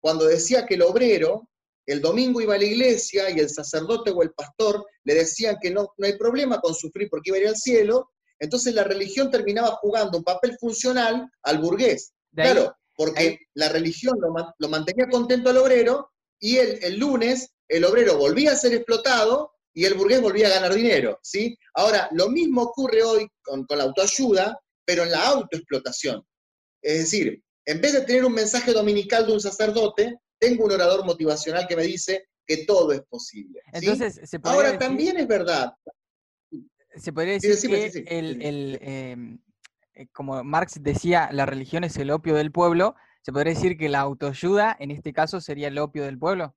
cuando 0.00 0.26
decía 0.26 0.66
que 0.66 0.74
el 0.74 0.82
obrero 0.82 1.48
el 1.86 2.00
domingo 2.00 2.40
iba 2.40 2.54
a 2.54 2.58
la 2.58 2.64
iglesia 2.64 3.30
y 3.30 3.38
el 3.38 3.48
sacerdote 3.48 4.10
o 4.10 4.22
el 4.22 4.32
pastor 4.32 4.84
le 5.04 5.14
decían 5.14 5.56
que 5.60 5.70
no, 5.70 5.94
no 5.96 6.06
hay 6.06 6.18
problema 6.18 6.60
con 6.60 6.74
sufrir 6.74 7.08
porque 7.08 7.30
iba 7.30 7.38
a 7.38 7.40
ir 7.40 7.48
al 7.48 7.56
cielo, 7.56 8.10
entonces 8.38 8.74
la 8.74 8.84
religión 8.84 9.30
terminaba 9.30 9.76
jugando 9.80 10.18
un 10.18 10.24
papel 10.24 10.56
funcional 10.58 11.30
al 11.42 11.58
burgués. 11.58 12.12
Claro, 12.34 12.76
porque 12.96 13.38
la 13.54 13.68
religión 13.68 14.18
lo, 14.20 14.34
lo, 14.58 14.68
mantenía 14.68 15.06
contento 15.08 15.50
al 15.50 15.58
obrero 15.58 16.10
y 16.38 16.58
el, 16.58 16.98
lunes 16.98 17.50
el 17.68 17.84
obrero 17.84 18.18
volvía 18.18 18.52
a 18.52 18.56
ser 18.56 18.74
explotado 18.74 19.52
y 19.74 19.84
el 19.84 19.94
burgués 19.94 20.20
volvía 20.20 20.46
a 20.46 20.50
ganar 20.50 20.74
dinero, 20.74 21.18
¿sí? 21.22 21.56
Ahora, 21.74 22.08
lo 22.12 22.30
mismo 22.30 22.62
ocurre 22.62 23.02
hoy 23.02 23.28
con, 23.42 23.66
la 23.68 23.84
autoayuda, 23.84 24.58
pero 24.84 25.02
en 25.02 25.10
la 25.10 25.26
autoexplotación. 25.28 26.24
Es 26.80 26.98
decir, 26.98 27.42
en 27.66 27.80
vez 27.80 27.92
de 27.92 28.02
tener 28.02 28.24
un 28.24 28.32
mensaje 28.32 28.72
dominical 28.72 29.26
de 29.26 29.32
un 29.32 29.40
sacerdote, 29.40 30.18
tengo 30.38 30.64
un 30.64 30.72
orador 30.72 31.04
motivacional 31.04 31.66
que 31.66 31.76
me 31.76 31.84
dice 31.84 32.28
que 32.46 32.64
todo 32.64 32.92
es 32.92 33.02
posible. 33.02 33.60
Entonces, 33.72 34.20
Ahora, 34.42 34.78
también 34.78 35.16
es 35.18 35.26
verdad. 35.26 35.72
Se 36.94 37.12
podría 37.12 37.34
decir 37.34 37.70
que 37.70 38.04
el, 38.06 38.78
eh, 38.80 40.06
como 40.12 40.42
Marx 40.44 40.82
decía, 40.82 41.28
la 41.32 41.46
religión 41.46 41.84
es 41.84 41.96
el 41.96 42.10
opio 42.10 42.34
del 42.34 42.52
pueblo, 42.52 42.94
¿Se 43.26 43.32
podría 43.32 43.54
decir 43.54 43.76
que 43.76 43.88
la 43.88 43.98
autoayuda 44.02 44.76
en 44.78 44.92
este 44.92 45.12
caso 45.12 45.40
sería 45.40 45.66
el 45.66 45.78
opio 45.78 46.04
del 46.04 46.16
pueblo? 46.16 46.54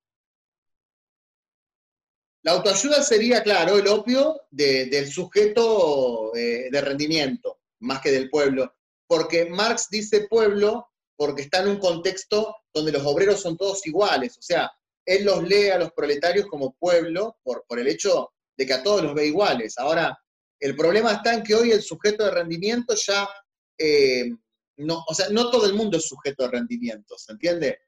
La 2.44 2.52
autoayuda 2.52 3.02
sería, 3.02 3.42
claro, 3.42 3.76
el 3.76 3.88
opio 3.88 4.42
del 4.52 5.10
sujeto 5.10 6.32
eh, 6.36 6.68
de 6.70 6.80
rendimiento, 6.80 7.58
más 7.80 8.00
que 8.00 8.12
del 8.12 8.30
pueblo. 8.30 8.72
Porque 9.08 9.46
Marx 9.46 9.88
dice 9.90 10.28
pueblo 10.28 10.89
porque 11.20 11.42
está 11.42 11.60
en 11.60 11.68
un 11.68 11.78
contexto 11.78 12.56
donde 12.72 12.92
los 12.92 13.04
obreros 13.04 13.42
son 13.42 13.54
todos 13.58 13.86
iguales. 13.86 14.38
O 14.38 14.42
sea, 14.42 14.72
él 15.04 15.26
los 15.26 15.42
lee 15.42 15.68
a 15.68 15.76
los 15.76 15.92
proletarios 15.92 16.46
como 16.46 16.72
pueblo 16.72 17.36
por, 17.42 17.66
por 17.68 17.78
el 17.78 17.88
hecho 17.88 18.32
de 18.56 18.64
que 18.64 18.72
a 18.72 18.82
todos 18.82 19.02
los 19.02 19.12
ve 19.12 19.26
iguales. 19.26 19.76
Ahora, 19.76 20.18
el 20.58 20.74
problema 20.74 21.12
está 21.12 21.34
en 21.34 21.42
que 21.42 21.54
hoy 21.54 21.72
el 21.72 21.82
sujeto 21.82 22.24
de 22.24 22.30
rendimiento 22.30 22.94
ya 22.94 23.28
eh, 23.76 24.30
no, 24.78 25.04
o 25.06 25.14
sea, 25.14 25.28
no 25.28 25.50
todo 25.50 25.66
el 25.66 25.74
mundo 25.74 25.98
es 25.98 26.08
sujeto 26.08 26.44
de 26.44 26.52
rendimiento, 26.52 27.18
¿se 27.18 27.32
entiende? 27.32 27.80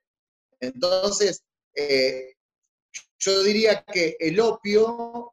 Entonces, 0.61 1.43
eh, 1.75 2.35
yo 3.19 3.43
diría 3.43 3.83
que 3.83 4.15
el 4.21 4.39
opio 4.41 5.33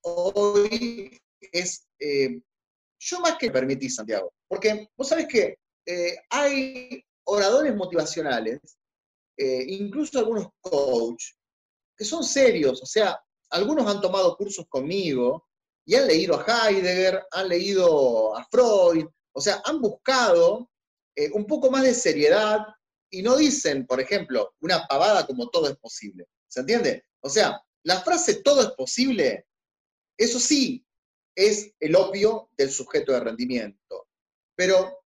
hoy 0.00 1.16
es, 1.52 1.86
eh, 2.00 2.40
yo 2.98 3.20
más 3.20 3.38
que 3.38 3.52
permití, 3.52 3.88
Santiago, 3.88 4.34
porque 4.48 4.88
vos 4.96 5.08
sabés 5.08 5.28
que 5.28 5.58
hay 6.28 7.05
oradores 7.26 7.74
motivacionales, 7.74 8.60
incluso 9.38 10.18
algunos 10.18 10.48
coach, 10.60 11.24
que 11.96 12.04
son 12.04 12.24
serios, 12.24 12.82
o 12.82 12.86
sea, 12.86 13.20
algunos 13.50 13.86
han 13.86 14.00
tomado 14.00 14.36
cursos 14.36 14.66
conmigo 14.68 15.46
y 15.84 15.94
han 15.94 16.06
leído 16.06 16.38
a 16.38 16.68
Heidegger, 16.68 17.24
han 17.30 17.48
leído 17.48 18.36
a 18.36 18.44
Freud, 18.50 19.06
o 19.32 19.40
sea, 19.40 19.62
han 19.64 19.80
buscado 19.80 20.70
eh, 21.14 21.30
un 21.32 21.46
poco 21.46 21.70
más 21.70 21.82
de 21.82 21.94
seriedad 21.94 22.66
y 23.10 23.22
no 23.22 23.36
dicen, 23.36 23.86
por 23.86 24.00
ejemplo, 24.00 24.54
una 24.60 24.86
pavada 24.86 25.26
como 25.26 25.48
todo 25.48 25.68
es 25.68 25.76
posible. 25.76 26.26
¿Se 26.48 26.60
entiende? 26.60 27.04
O 27.20 27.28
sea, 27.28 27.60
la 27.84 28.00
frase 28.00 28.42
todo 28.42 28.62
es 28.62 28.70
posible, 28.72 29.46
eso 30.18 30.40
sí 30.40 30.84
es 31.34 31.72
el 31.80 31.94
opio 31.94 32.50
del 32.56 32.70
sujeto 32.70 33.12
de 33.12 33.20
rendimiento. 33.20 34.08
Pero 34.56 35.04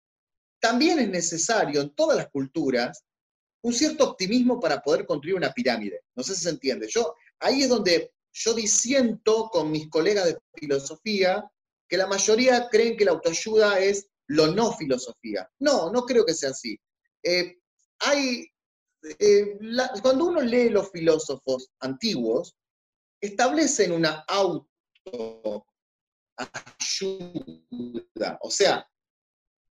también 0.66 0.98
es 0.98 1.10
necesario 1.10 1.80
en 1.80 1.94
todas 1.94 2.18
las 2.18 2.28
culturas 2.30 3.06
un 3.64 3.72
cierto 3.72 4.10
optimismo 4.10 4.60
para 4.60 4.82
poder 4.82 5.06
construir 5.06 5.36
una 5.36 5.52
pirámide. 5.52 6.02
No 6.16 6.24
sé 6.24 6.34
si 6.34 6.42
se 6.42 6.50
entiende. 6.50 6.88
Yo, 6.90 7.14
ahí 7.40 7.62
es 7.62 7.70
donde 7.70 8.12
yo 8.34 8.56
disiento 8.56 9.48
con 9.52 9.70
mis 9.70 9.88
colegas 9.90 10.26
de 10.26 10.40
filosofía 10.56 11.48
que 11.88 11.98
la 11.98 12.08
mayoría 12.08 12.68
creen 12.72 12.98
que 12.98 13.06
la 13.06 13.12
autoayuda 13.12 13.80
es 13.80 14.08
lo 14.28 14.48
no 14.48 14.74
filosofía. 14.74 15.48
No, 15.60 15.92
no 15.92 16.04
creo 16.04 16.26
que 16.26 16.34
sea 16.34 16.50
así. 16.50 16.80
Eh, 17.22 17.60
hay, 18.00 18.48
eh, 19.20 19.60
cuando 20.02 20.26
uno 20.26 20.42
lee 20.42 20.70
los 20.70 20.90
filósofos 20.90 21.70
antiguos, 21.80 22.56
establecen 23.22 23.92
una 23.92 24.26
autoayuda. 24.28 25.64
O 28.42 28.50
sea, 28.50 28.88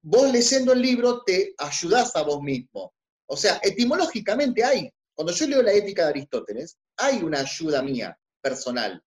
vos 0.01 0.31
leyendo 0.31 0.73
el 0.73 0.81
libro 0.81 1.23
te 1.23 1.53
ayudás 1.57 2.15
a 2.15 2.23
vos 2.23 2.41
mismo. 2.41 2.93
O 3.27 3.37
sea, 3.37 3.59
etimológicamente 3.63 4.63
hay, 4.63 4.89
cuando 5.13 5.33
yo 5.33 5.47
leo 5.47 5.61
la 5.61 5.71
ética 5.71 6.03
de 6.03 6.09
Aristóteles, 6.09 6.77
hay 6.97 7.21
una 7.23 7.39
ayuda 7.39 7.81
mía 7.81 8.17
personal. 8.41 9.01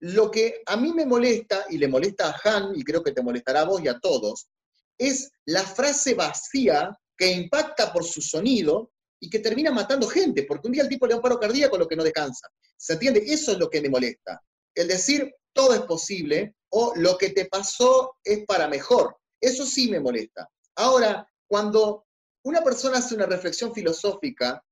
Lo 0.00 0.30
que 0.30 0.62
a 0.66 0.76
mí 0.76 0.92
me 0.92 1.04
molesta, 1.04 1.66
y 1.68 1.78
le 1.78 1.88
molesta 1.88 2.30
a 2.30 2.40
Han, 2.44 2.76
y 2.76 2.84
creo 2.84 3.02
que 3.02 3.12
te 3.12 3.22
molestará 3.22 3.62
a 3.62 3.64
vos 3.64 3.82
y 3.82 3.88
a 3.88 3.98
todos, 3.98 4.48
es 4.96 5.30
la 5.44 5.62
frase 5.62 6.14
vacía 6.14 6.96
que 7.16 7.30
impacta 7.30 7.92
por 7.92 8.04
su 8.04 8.22
sonido 8.22 8.92
y 9.20 9.28
que 9.28 9.40
termina 9.40 9.72
matando 9.72 10.06
gente, 10.06 10.44
porque 10.44 10.68
un 10.68 10.72
día 10.72 10.82
el 10.82 10.88
tipo 10.88 11.06
le 11.06 11.10
da 11.10 11.16
un 11.16 11.22
paro 11.22 11.40
cardíaco 11.40 11.76
lo 11.76 11.88
que 11.88 11.96
no 11.96 12.04
descansa. 12.04 12.48
¿Se 12.76 12.92
entiende? 12.92 13.24
Eso 13.26 13.52
es 13.52 13.58
lo 13.58 13.68
que 13.68 13.80
me 13.82 13.88
molesta. 13.88 14.40
El 14.74 14.86
decir 14.86 15.34
todo 15.52 15.74
es 15.74 15.82
posible 15.82 16.54
o 16.70 16.92
lo 16.94 17.18
que 17.18 17.30
te 17.30 17.46
pasó 17.46 18.16
es 18.22 18.44
para 18.46 18.68
mejor. 18.68 19.16
Eso 19.40 19.64
sí 19.64 19.90
me 19.90 20.00
molesta. 20.00 20.48
Ahora, 20.76 21.26
cuando 21.46 22.06
una 22.44 22.62
persona 22.62 22.98
hace 22.98 23.14
una 23.14 23.26
reflexión 23.26 23.72
filosófica 23.74 24.62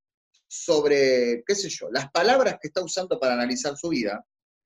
sobre, 0.47 1.43
qué 1.45 1.55
sé 1.55 1.69
yo, 1.69 1.89
las 1.91 2.09
palabras 2.11 2.57
que 2.61 2.67
está 2.67 2.81
usando 2.81 3.19
para 3.19 3.33
analizar 3.33 3.75
su 3.77 3.89
vida, 3.89 4.25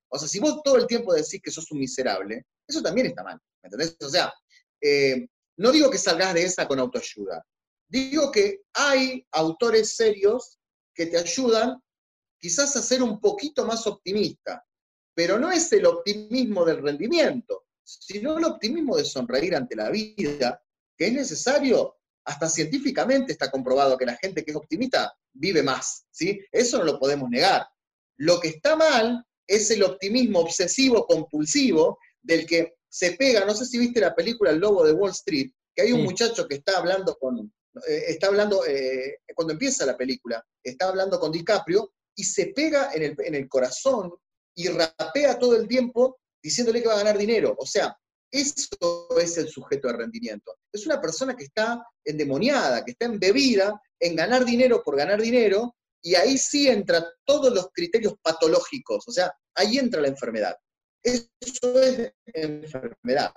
o 0.09 0.19
sea, 0.19 0.27
si 0.27 0.39
vos 0.39 0.61
todo 0.63 0.77
el 0.77 0.87
tiempo 0.87 1.13
decís 1.13 1.41
que 1.41 1.51
sos 1.51 1.71
un 1.71 1.79
miserable, 1.79 2.45
eso 2.67 2.81
también 2.81 3.07
está 3.07 3.23
mal, 3.23 3.39
¿me 3.63 3.67
entendés? 3.67 3.97
O 4.01 4.09
sea, 4.09 4.33
eh, 4.79 5.27
no 5.57 5.71
digo 5.71 5.89
que 5.89 5.97
salgas 5.97 6.33
de 6.33 6.43
esa 6.43 6.67
con 6.67 6.79
autoayuda, 6.79 7.45
digo 7.87 8.31
que 8.31 8.61
hay 8.73 9.25
autores 9.31 9.95
serios 9.95 10.59
que 10.93 11.07
te 11.07 11.17
ayudan 11.17 11.81
quizás 12.39 12.75
a 12.75 12.81
ser 12.81 13.03
un 13.03 13.19
poquito 13.19 13.65
más 13.65 13.85
optimista, 13.87 14.65
pero 15.13 15.39
no 15.39 15.51
es 15.51 15.71
el 15.73 15.85
optimismo 15.85 16.65
del 16.65 16.81
rendimiento, 16.81 17.65
sino 17.99 18.37
el 18.37 18.45
optimismo 18.45 18.95
de 18.97 19.05
sonreír 19.05 19.55
ante 19.55 19.75
la 19.75 19.89
vida, 19.89 20.61
que 20.97 21.07
es 21.07 21.13
necesario, 21.13 21.95
hasta 22.25 22.47
científicamente 22.47 23.31
está 23.31 23.49
comprobado 23.49 23.97
que 23.97 24.05
la 24.05 24.17
gente 24.17 24.43
que 24.43 24.51
es 24.51 24.57
optimista 24.57 25.13
vive 25.33 25.63
más, 25.63 26.05
¿sí? 26.11 26.39
Eso 26.51 26.77
no 26.79 26.85
lo 26.85 26.99
podemos 26.99 27.29
negar. 27.29 27.65
Lo 28.17 28.39
que 28.39 28.49
está 28.49 28.75
mal 28.75 29.25
es 29.47 29.71
el 29.71 29.83
optimismo 29.83 30.39
obsesivo 30.39 31.05
compulsivo 31.07 31.97
del 32.21 32.45
que 32.45 32.75
se 32.87 33.13
pega, 33.13 33.45
no 33.45 33.53
sé 33.53 33.65
si 33.65 33.79
viste 33.79 33.99
la 33.99 34.13
película 34.13 34.51
El 34.51 34.59
Lobo 34.59 34.85
de 34.85 34.93
Wall 34.93 35.11
Street, 35.11 35.51
que 35.73 35.83
hay 35.83 35.91
un 35.91 36.03
muchacho 36.03 36.47
que 36.47 36.55
está 36.55 36.77
hablando 36.77 37.17
con, 37.17 37.51
eh, 37.87 38.03
está 38.07 38.27
hablando, 38.27 38.65
eh, 38.65 39.19
cuando 39.33 39.53
empieza 39.53 39.85
la 39.85 39.97
película, 39.97 40.45
está 40.63 40.89
hablando 40.89 41.19
con 41.19 41.31
DiCaprio 41.31 41.93
y 42.15 42.23
se 42.23 42.47
pega 42.47 42.91
en 42.93 43.03
el, 43.03 43.15
en 43.19 43.35
el 43.35 43.47
corazón 43.47 44.13
y 44.55 44.67
rapea 44.67 45.39
todo 45.39 45.55
el 45.55 45.67
tiempo 45.67 46.19
diciéndole 46.41 46.81
que 46.81 46.87
va 46.87 46.95
a 46.95 47.03
ganar 47.03 47.17
dinero. 47.17 47.55
O 47.57 47.65
sea, 47.65 47.95
eso 48.31 49.07
es 49.19 49.37
el 49.37 49.49
sujeto 49.49 49.87
de 49.89 49.97
rendimiento. 49.97 50.55
Es 50.71 50.85
una 50.85 51.01
persona 51.01 51.35
que 51.35 51.45
está 51.45 51.85
endemoniada, 52.05 52.83
que 52.83 52.91
está 52.91 53.05
embebida 53.05 53.79
en 53.99 54.15
ganar 54.15 54.45
dinero 54.45 54.81
por 54.83 54.95
ganar 54.95 55.21
dinero, 55.21 55.75
y 56.01 56.15
ahí 56.15 56.37
sí 56.37 56.67
entra 56.67 57.05
todos 57.25 57.53
los 57.53 57.69
criterios 57.73 58.15
patológicos, 58.21 59.07
o 59.07 59.11
sea, 59.11 59.31
ahí 59.55 59.77
entra 59.77 60.01
la 60.01 60.07
enfermedad. 60.07 60.55
Eso 61.03 61.81
es 61.81 62.13
enfermedad. 62.25 63.33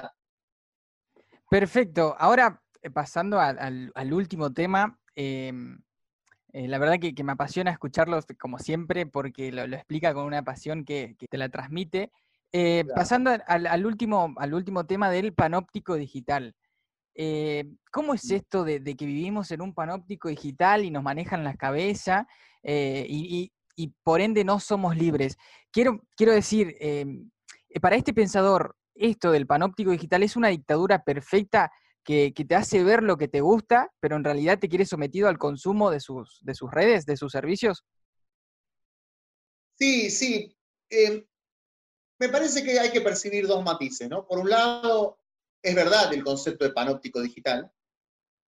Perfecto. 1.50 2.16
Ahora, 2.18 2.62
eh, 2.82 2.90
pasando 2.90 3.40
al, 3.40 4.12
último 4.12 4.52
tema, 4.52 4.98
em, 5.14 5.80
eh, 6.52 6.68
la 6.68 6.78
verdad 6.78 6.98
que, 7.00 7.24
me 7.24 7.32
apasiona 7.32 7.70
escucharlo 7.70 8.20
como 8.38 8.58
siempre 8.58 9.06
porque 9.06 9.52
lo, 9.52 9.64
explica 9.64 10.14
con 10.14 10.24
una 10.24 10.42
pasión 10.42 10.84
que, 10.84 11.16
te 11.30 11.38
la 11.38 11.48
transmite. 11.48 12.10
Eh, 12.56 12.84
pasando 12.94 13.32
al, 13.48 13.84
último, 13.84 14.32
al 14.36 14.54
último 14.54 14.86
tema 14.86 15.10
del 15.10 15.34
panóptico 15.34 15.96
digital. 15.96 16.54
¿Cómo 17.90 18.14
es 18.14 18.30
esto 18.30 18.62
de, 18.62 18.80
que 18.80 19.06
vivimos 19.06 19.50
en 19.50 19.60
un 19.60 19.74
panóptico 19.74 20.28
digital 20.28 20.84
y 20.84 20.90
nos 20.92 21.02
manejan 21.02 21.42
la 21.42 21.54
cabeza 21.54 22.28
y, 22.62 23.50
por 24.04 24.20
ende 24.20 24.44
no 24.44 24.60
somos 24.60 24.96
libres? 24.96 25.36
Quiero, 25.72 26.00
quiero 26.16 26.32
decir, 26.32 26.76
em, 26.78 27.28
para 27.80 27.96
este 27.96 28.14
pensador, 28.14 28.76
esto 28.94 29.32
del 29.32 29.48
panóptico 29.48 29.90
digital 29.90 30.22
es 30.22 30.36
una 30.36 30.48
dictadura 30.48 31.02
perfecta 31.02 31.72
que, 32.04 32.32
te 32.32 32.54
hace 32.54 32.84
ver 32.84 33.02
lo 33.02 33.16
que 33.16 33.26
te 33.26 33.40
gusta, 33.40 33.90
pero 33.98 34.14
en 34.14 34.22
realidad 34.22 34.60
te 34.60 34.68
quiere 34.68 34.86
sometido 34.86 35.28
al 35.28 35.38
consumo 35.38 35.90
de 35.90 35.98
sus, 35.98 36.38
de 36.42 36.54
sus 36.54 36.70
redes, 36.70 37.04
de 37.04 37.16
sus 37.16 37.32
servicios? 37.32 37.84
Sí, 39.76 40.10
sí. 40.10 40.56
Eh, 40.90 41.26
me 42.18 42.28
parece 42.28 42.62
que 42.62 42.78
hay 42.78 42.90
que 42.90 43.00
percibir 43.00 43.46
dos 43.46 43.62
matices, 43.62 44.08
¿no? 44.08 44.26
Por 44.26 44.38
un 44.38 44.50
lado, 44.50 45.18
es 45.62 45.74
verdad 45.74 46.12
el 46.12 46.22
concepto 46.22 46.64
de 46.64 46.72
panóptico 46.72 47.20
digital, 47.20 47.70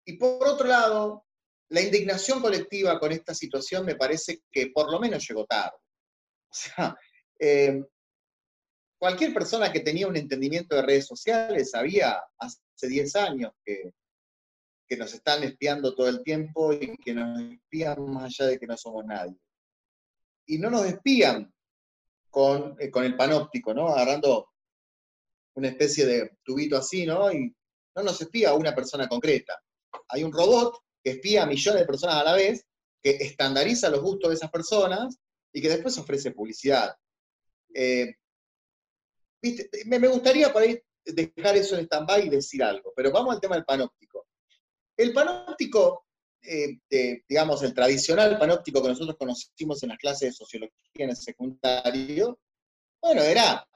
y 0.05 0.15
por 0.15 0.47
otro 0.47 0.67
lado, 0.67 1.27
la 1.71 1.81
indignación 1.81 2.41
colectiva 2.41 2.99
con 2.99 3.13
esta 3.13 3.35
situación 3.35 3.87
me 3.87 3.97
parece 3.97 4.43
que 4.51 4.69
por 4.69 4.91
lo 4.91 5.01
menos 5.01 5.27
llegó 5.27 5.47
tarde. 5.47 5.77
O 6.51 6.57
sea, 6.57 6.97
eh, 7.41 7.83
cualquier 8.97 9.35
persona 9.35 9.73
que 9.73 9.81
tenía 9.81 10.07
un 10.07 10.17
entendimiento 10.17 10.77
de 10.77 10.83
redes 10.83 11.07
sociales 11.07 11.71
sabía 11.71 12.23
hace 12.39 12.87
10 12.87 13.17
años 13.17 13.53
que, 13.65 13.93
que 14.87 14.97
nos 14.97 15.13
están 15.15 15.43
espiando 15.43 15.95
todo 15.95 16.09
el 16.09 16.23
tiempo 16.23 16.73
y 16.73 16.97
que 16.99 17.15
nos 17.15 17.41
espían 17.41 18.09
más 18.13 18.25
allá 18.25 18.51
de 18.51 18.59
que 18.59 18.67
no 18.67 18.77
somos 18.77 19.05
nadie. 19.05 19.37
Y 20.47 20.59
no 20.59 20.71
nos 20.71 20.87
espían 20.87 21.53
con, 22.35 22.75
eh, 22.81 22.91
con 22.91 23.05
el 23.05 23.15
panóptico, 23.15 23.73
¿no? 23.73 23.87
Agarrando 23.87 24.49
una 25.55 25.69
especie 25.69 26.05
de 26.05 26.37
tubito 26.43 26.77
así, 26.77 27.07
¿no? 27.07 27.33
Y 27.33 27.55
no 27.95 28.03
nos 28.03 28.21
espía 28.21 28.55
una 28.55 28.75
persona 28.75 29.07
concreta. 29.07 29.63
Hay 30.09 30.25
un 30.25 30.33
robot 30.33 30.81
que 31.01 31.13
espía 31.13 31.45
a 31.45 31.47
millones 31.47 31.83
de 31.83 31.87
personas 31.87 32.17
a 32.17 32.25
la 32.25 32.33
vez, 32.33 32.67
que 33.01 33.11
estandariza 33.11 33.89
los 33.89 34.01
gustos 34.01 34.31
de 34.31 34.35
esas 34.35 34.51
personas 34.51 35.17
y 35.53 35.63
que 35.63 35.69
después 35.69 35.97
ofrece 35.97 36.33
publicidad. 36.33 36.93
Eh, 37.73 38.17
me, 39.87 40.09
gustaría 40.09 40.53
por 40.53 40.63
ahí 40.63 40.83
dejar 41.05 41.57
eso 41.57 41.77
en 41.77 41.85
stand-by 41.85 42.27
y 42.27 42.31
decir 42.31 42.65
algo, 42.65 42.93
pero 42.97 43.13
vamos 43.13 43.33
al 43.33 43.41
tema 43.41 43.55
del 43.55 43.65
panóptico. 43.65 44.27
El 44.97 45.13
panóptico, 45.13 46.05
eh, 46.45 47.23
digamos, 47.29 47.63
el 47.63 47.75
tradicional 47.75 48.39
panóptico 48.39 48.83
que 48.83 48.89
nosotros 48.89 49.17
conocimos 49.19 49.83
en 49.83 49.89
las 49.91 49.99
clases 49.99 50.29
de 50.29 50.33
sociología 50.33 50.75
en 50.95 51.11
el 51.11 51.17
secundario, 51.17 52.39
bueno, 53.01 53.23
era 53.23 53.67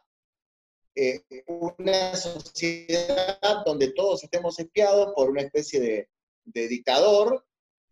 eh, 0.94 1.22
una 1.46 2.14
sociedad 2.16 3.64
donde 3.64 3.92
todos 3.92 4.24
estemos 4.24 4.58
espiados 4.58 5.12
por 5.14 5.30
una 5.30 5.42
especie 5.42 5.80
de, 5.80 6.08
dictador 6.44 7.46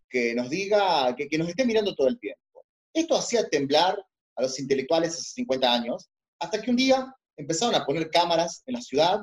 que 0.09 0.33
nos 0.33 0.49
diga, 0.49 1.15
que, 1.15 1.27
que, 1.29 1.37
nos 1.37 1.47
esté 1.47 1.63
mirando 1.65 1.95
todo 1.95 2.07
el 2.07 2.19
tiempo. 2.19 2.65
Esto 2.93 3.15
hacía 3.15 3.47
temblar 3.49 4.03
a 4.35 4.41
los 4.41 4.59
intelectuales 4.59 5.13
hace 5.13 5.33
50 5.35 5.73
años, 5.73 6.09
hasta 6.39 6.61
que 6.61 6.71
un 6.71 6.75
día 6.75 7.15
empezaron 7.37 7.75
a 7.75 7.85
poner 7.85 8.09
cámaras 8.09 8.63
en 8.65 8.73
la 8.73 8.81
ciudad 8.81 9.21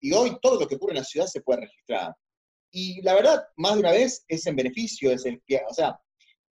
y 0.00 0.12
hoy 0.12 0.38
todo 0.40 0.58
lo 0.58 0.66
que 0.66 0.76
ocurre 0.76 0.92
en 0.92 0.98
la 0.98 1.04
ciudad 1.04 1.26
se 1.26 1.42
puede 1.42 1.60
registrar. 1.60 2.14
Y 2.72 3.02
la 3.02 3.14
verdad, 3.14 3.44
más 3.56 3.74
de 3.74 3.80
una 3.80 3.92
vez 3.92 4.24
es 4.28 4.46
en 4.46 4.56
beneficio 4.56 5.10
de 5.10 5.16
ese 5.16 5.30
espía. 5.30 5.62
O 5.68 5.74
sea, 5.74 5.98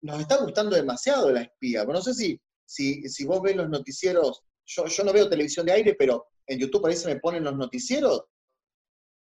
nos 0.02 0.20
está 0.20 0.38
gustando 0.38 0.76
demasiado 0.76 1.32
la 1.32 1.42
espía. 1.42 1.84
no 1.86 2.02
sé 2.02 2.14
si, 2.14 2.40
si, 2.66 3.08
si 3.08 3.26
vos 3.26 3.42
ves 3.42 3.56
los 3.56 3.70
noticieros, 3.70 4.42
yo, 4.66 4.86
yo 4.86 5.04
no 5.04 5.14
veo 5.14 5.30
televisión 5.30 5.66
de 5.66 5.74
aire, 5.74 5.96
pero 5.96 6.28
en 6.46 6.60
YouTube 6.60 6.82
parece 6.82 7.08
me 7.08 7.20
ponen 7.20 7.44
los 7.44 7.56
noticieros. 7.56 8.26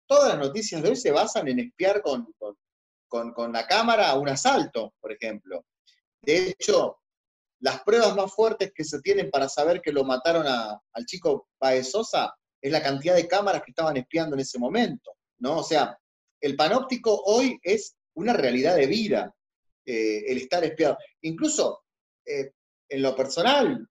Todas 0.06 0.30
las 0.30 0.38
noticias 0.38 0.82
de 0.82 0.90
hoy 0.90 0.96
se 0.96 1.10
basan 1.10 1.48
en 1.48 1.60
espiar 1.60 2.02
con, 2.02 2.32
con, 3.08 3.32
con 3.32 3.52
la 3.52 3.66
cámara 3.66 4.14
un 4.14 4.28
asalto, 4.28 4.94
por 5.00 5.12
ejemplo. 5.12 5.64
De 6.20 6.48
hecho, 6.48 6.98
las 7.60 7.82
pruebas 7.82 8.14
más 8.16 8.32
fuertes 8.34 8.72
que 8.74 8.84
se 8.84 9.00
tienen 9.00 9.30
para 9.30 9.48
saber 9.48 9.80
que 9.80 9.92
lo 9.92 10.04
mataron 10.04 10.46
al 10.46 11.06
chico 11.06 11.48
Paez 11.58 11.90
Sosa 11.90 12.34
es 12.60 12.72
la 12.72 12.82
cantidad 12.82 13.14
de 13.14 13.28
cámaras 13.28 13.62
que 13.62 13.70
estaban 13.70 13.96
espiando 13.96 14.34
en 14.34 14.40
ese 14.40 14.58
momento, 14.58 15.12
¿no? 15.38 15.58
O 15.58 15.62
sea, 15.62 15.96
el 16.42 16.56
panóptico 16.56 17.22
hoy 17.24 17.58
es 17.62 17.96
una 18.14 18.32
realidad 18.32 18.76
de 18.76 18.86
vida, 18.86 19.34
eh, 19.86 20.24
el 20.26 20.38
estar 20.38 20.62
espiado. 20.64 20.98
Incluso, 21.22 21.84
eh, 22.26 22.50
en 22.88 23.02
lo 23.02 23.16
personal, 23.16 23.88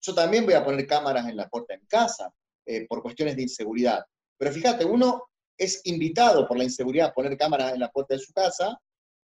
yo 0.00 0.14
también 0.14 0.44
voy 0.44 0.54
a 0.54 0.64
poner 0.64 0.86
cámaras 0.86 1.26
en 1.26 1.36
la 1.36 1.48
puerta 1.48 1.74
de 1.74 1.80
mi 1.80 1.86
casa, 1.86 2.32
eh, 2.66 2.86
por 2.86 3.02
cuestiones 3.02 3.34
de 3.36 3.42
inseguridad. 3.42 4.04
Pero 4.36 4.52
fíjate, 4.52 4.84
uno 4.84 5.24
es 5.56 5.80
invitado 5.84 6.46
por 6.46 6.58
la 6.58 6.64
inseguridad 6.64 7.08
a 7.08 7.12
poner 7.12 7.36
cámaras 7.36 7.72
en 7.72 7.80
la 7.80 7.90
puerta 7.90 8.14
de 8.14 8.20
su 8.20 8.32
casa, 8.32 8.78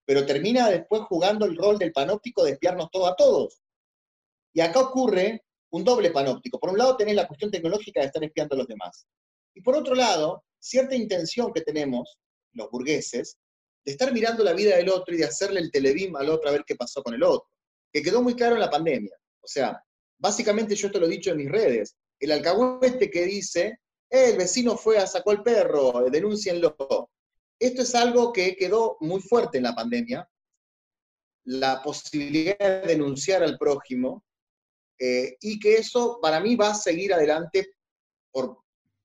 pero 0.05 0.25
termina 0.25 0.69
después 0.69 1.03
jugando 1.03 1.45
el 1.45 1.55
rol 1.55 1.77
del 1.79 1.93
panóptico 1.93 2.43
de 2.43 2.51
espiarnos 2.51 2.91
todos 2.91 3.09
a 3.09 3.15
todos. 3.15 3.61
Y 4.53 4.61
acá 4.61 4.81
ocurre 4.81 5.43
un 5.71 5.83
doble 5.83 6.11
panóptico. 6.11 6.59
Por 6.59 6.71
un 6.71 6.77
lado 6.77 6.97
tenés 6.97 7.15
la 7.15 7.27
cuestión 7.27 7.51
tecnológica 7.51 8.01
de 8.01 8.07
estar 8.07 8.23
espiando 8.23 8.55
a 8.55 8.57
los 8.59 8.67
demás. 8.67 9.07
Y 9.53 9.61
por 9.61 9.75
otro 9.75 9.95
lado, 9.95 10.43
cierta 10.59 10.95
intención 10.95 11.53
que 11.53 11.61
tenemos, 11.61 12.17
los 12.53 12.69
burgueses, 12.69 13.37
de 13.85 13.91
estar 13.91 14.13
mirando 14.13 14.43
la 14.43 14.53
vida 14.53 14.75
del 14.75 14.89
otro 14.89 15.13
y 15.13 15.17
de 15.17 15.25
hacerle 15.25 15.59
el 15.59 15.71
telebim 15.71 16.15
al 16.15 16.29
otro 16.29 16.49
a 16.49 16.53
ver 16.53 16.63
qué 16.65 16.75
pasó 16.75 17.01
con 17.01 17.13
el 17.13 17.23
otro, 17.23 17.49
que 17.91 18.01
quedó 18.01 18.21
muy 18.21 18.35
claro 18.35 18.55
en 18.55 18.61
la 18.61 18.69
pandemia. 18.69 19.15
O 19.41 19.47
sea, 19.47 19.81
básicamente 20.17 20.75
yo 20.75 20.91
te 20.91 20.99
lo 20.99 21.05
he 21.05 21.09
dicho 21.09 21.31
en 21.31 21.37
mis 21.37 21.49
redes, 21.49 21.95
el 22.19 22.31
alcahuete 22.31 23.09
que 23.09 23.25
dice, 23.25 23.79
eh, 24.09 24.31
el 24.31 24.37
vecino 24.37 24.77
fue 24.77 24.97
a 24.97 25.07
sacó 25.07 25.31
el 25.31 25.43
perro, 25.43 26.05
denúncienlo. 26.11 26.75
Esto 27.57 27.81
es 27.81 27.95
algo 27.95 28.33
que 28.33 28.55
quedó 28.55 28.97
muy 28.99 29.21
fuerte 29.21 29.57
en 29.57 29.63
la 29.63 29.75
pandemia, 29.75 30.29
la 31.45 31.81
posibilidad 31.81 32.57
de 32.57 32.87
denunciar 32.87 33.43
al 33.43 33.57
prójimo, 33.57 34.23
eh, 34.99 35.37
y 35.39 35.59
que 35.59 35.75
eso 35.75 36.19
para 36.21 36.41
mí 36.41 36.55
va 36.55 36.71
a 36.71 36.75
seguir 36.75 37.13
adelante 37.13 37.71
por 38.31 38.59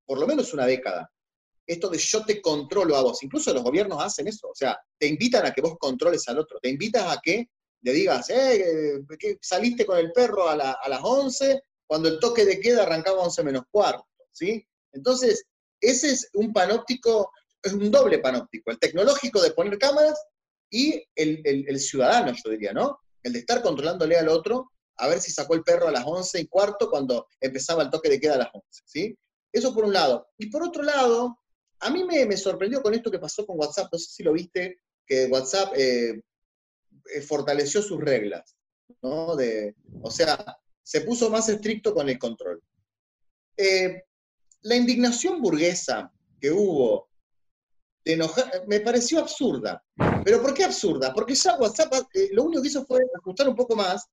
por 0.06 0.18
lo 0.18 0.26
menos 0.26 0.52
una 0.52 0.66
década. 0.66 1.10
Esto 1.66 1.88
de 1.88 1.98
yo 1.98 2.24
te 2.24 2.42
controlo 2.42 2.96
a 2.96 3.02
vos, 3.02 3.22
incluso 3.22 3.52
los 3.54 3.62
gobiernos 3.62 4.02
hacen 4.02 4.28
eso, 4.28 4.48
o 4.48 4.54
sea, 4.54 4.78
te 4.98 5.06
invitan 5.06 5.46
a 5.46 5.52
que 5.52 5.62
vos 5.62 5.76
controles 5.78 6.28
al 6.28 6.38
otro, 6.38 6.58
te 6.60 6.68
invitas 6.68 7.04
a 7.06 7.20
que 7.22 7.48
le 7.84 7.92
digas, 7.92 8.30
eh, 8.30 9.02
que 9.18 9.38
saliste 9.40 9.84
con 9.84 9.98
el 9.98 10.10
perro 10.12 10.48
a, 10.48 10.56
las 10.56 11.00
11, 11.02 11.62
cuando 11.86 12.08
el 12.08 12.18
toque 12.18 12.44
de 12.44 12.58
queda 12.58 12.82
arrancaba 12.82 13.22
11 13.22 13.44
menos 13.44 13.64
cuarto, 13.70 14.06
¿sí? 14.32 14.66
Entonces, 14.92 15.44
ese 15.80 16.12
es 16.12 16.30
un 16.34 16.52
panóptico, 16.52 17.30
es 17.62 17.74
un 17.74 17.90
doble 17.90 18.18
panóptico, 18.18 18.70
el 18.70 18.78
tecnológico 18.78 19.40
de 19.42 19.50
poner 19.50 19.78
cámaras 19.78 20.18
y 20.70 21.02
el, 21.14 21.78
ciudadano, 21.78 22.32
yo 22.32 22.50
diría, 22.50 22.72
¿no? 22.72 22.98
El 23.22 23.34
de 23.34 23.40
estar 23.40 23.62
controlándole 23.62 24.16
al 24.16 24.28
otro 24.28 24.70
a 24.96 25.08
ver 25.08 25.20
si 25.20 25.30
sacó 25.30 25.54
el 25.54 25.62
perro 25.62 25.88
a 25.88 25.92
las 25.92 26.04
11 26.06 26.40
y 26.40 26.46
cuarto 26.46 26.88
cuando 26.88 27.28
empezaba 27.40 27.82
el 27.82 27.90
toque 27.90 28.08
de 28.08 28.20
queda 28.20 28.34
a 28.34 28.38
las 28.38 28.48
11, 28.52 28.82
¿sí? 28.86 29.18
Eso 29.52 29.74
por 29.74 29.84
un 29.84 29.92
lado. 29.92 30.26
Y 30.38 30.46
por 30.46 30.62
otro 30.62 30.82
lado, 30.82 31.38
a 31.80 31.90
mí 31.90 32.04
me, 32.04 32.36
sorprendió 32.36 32.82
con 32.82 32.94
esto 32.94 33.10
que 33.10 33.18
pasó 33.18 33.46
con 33.46 33.58
WhatsApp, 33.58 33.88
no 33.92 33.98
sé 33.98 34.10
si 34.10 34.22
lo 34.22 34.32
viste, 34.32 34.80
que 35.06 35.26
WhatsApp 35.26 35.72
eh, 35.76 36.20
eh, 37.14 37.20
fortaleció 37.20 37.82
sus 37.82 38.00
reglas, 38.00 38.56
¿no? 39.02 39.36
De, 39.36 39.74
o 40.02 40.10
sea, 40.10 40.58
se 40.82 41.02
puso 41.02 41.30
más 41.30 41.48
estricto 41.48 41.94
con 41.94 42.08
el 42.08 42.18
control. 42.18 42.62
Eh, 43.56 44.02
la 44.62 44.76
indignación 44.76 45.40
burguesa 45.40 46.10
que 46.40 46.50
hubo 46.50 47.08
de 48.04 48.14
enojar, 48.14 48.66
me 48.66 48.80
pareció 48.80 49.18
absurda. 49.18 49.82
¿Pero 50.24 50.42
por 50.42 50.54
qué 50.54 50.64
absurda? 50.64 51.12
Porque 51.12 51.34
ya 51.34 51.56
WhatsApp 51.56 51.92
lo 52.32 52.44
único 52.44 52.62
que 52.62 52.68
hizo 52.68 52.84
fue 52.86 53.00
ajustar 53.14 53.48
un 53.48 53.54
poco 53.54 53.76
más 53.76 54.06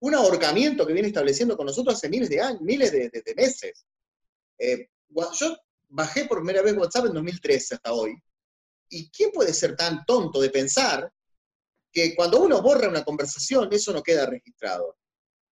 un 0.00 0.14
ahorcamiento 0.14 0.86
que 0.86 0.92
viene 0.92 1.08
estableciendo 1.08 1.56
con 1.56 1.66
nosotros 1.66 1.96
hace 1.96 2.08
miles 2.08 2.28
de 2.28 2.40
años, 2.40 2.60
miles 2.60 2.92
de 2.92 3.34
meses. 3.36 3.84
Eh, 4.58 4.88
yo 5.08 5.56
bajé 5.88 6.26
por 6.26 6.38
primera 6.38 6.62
vez 6.62 6.76
WhatsApp 6.76 7.06
en 7.06 7.14
2013 7.14 7.74
hasta 7.76 7.92
hoy. 7.92 8.16
¿Y 8.90 9.10
quién 9.10 9.30
puede 9.32 9.52
ser 9.52 9.76
tan 9.76 10.04
tonto 10.04 10.40
de 10.40 10.50
pensar 10.50 11.12
que 11.92 12.14
cuando 12.14 12.40
uno 12.40 12.62
borra 12.62 12.88
una 12.88 13.04
conversación, 13.04 13.68
eso 13.72 13.92
no 13.92 14.02
queda 14.02 14.26
registrado? 14.26 14.96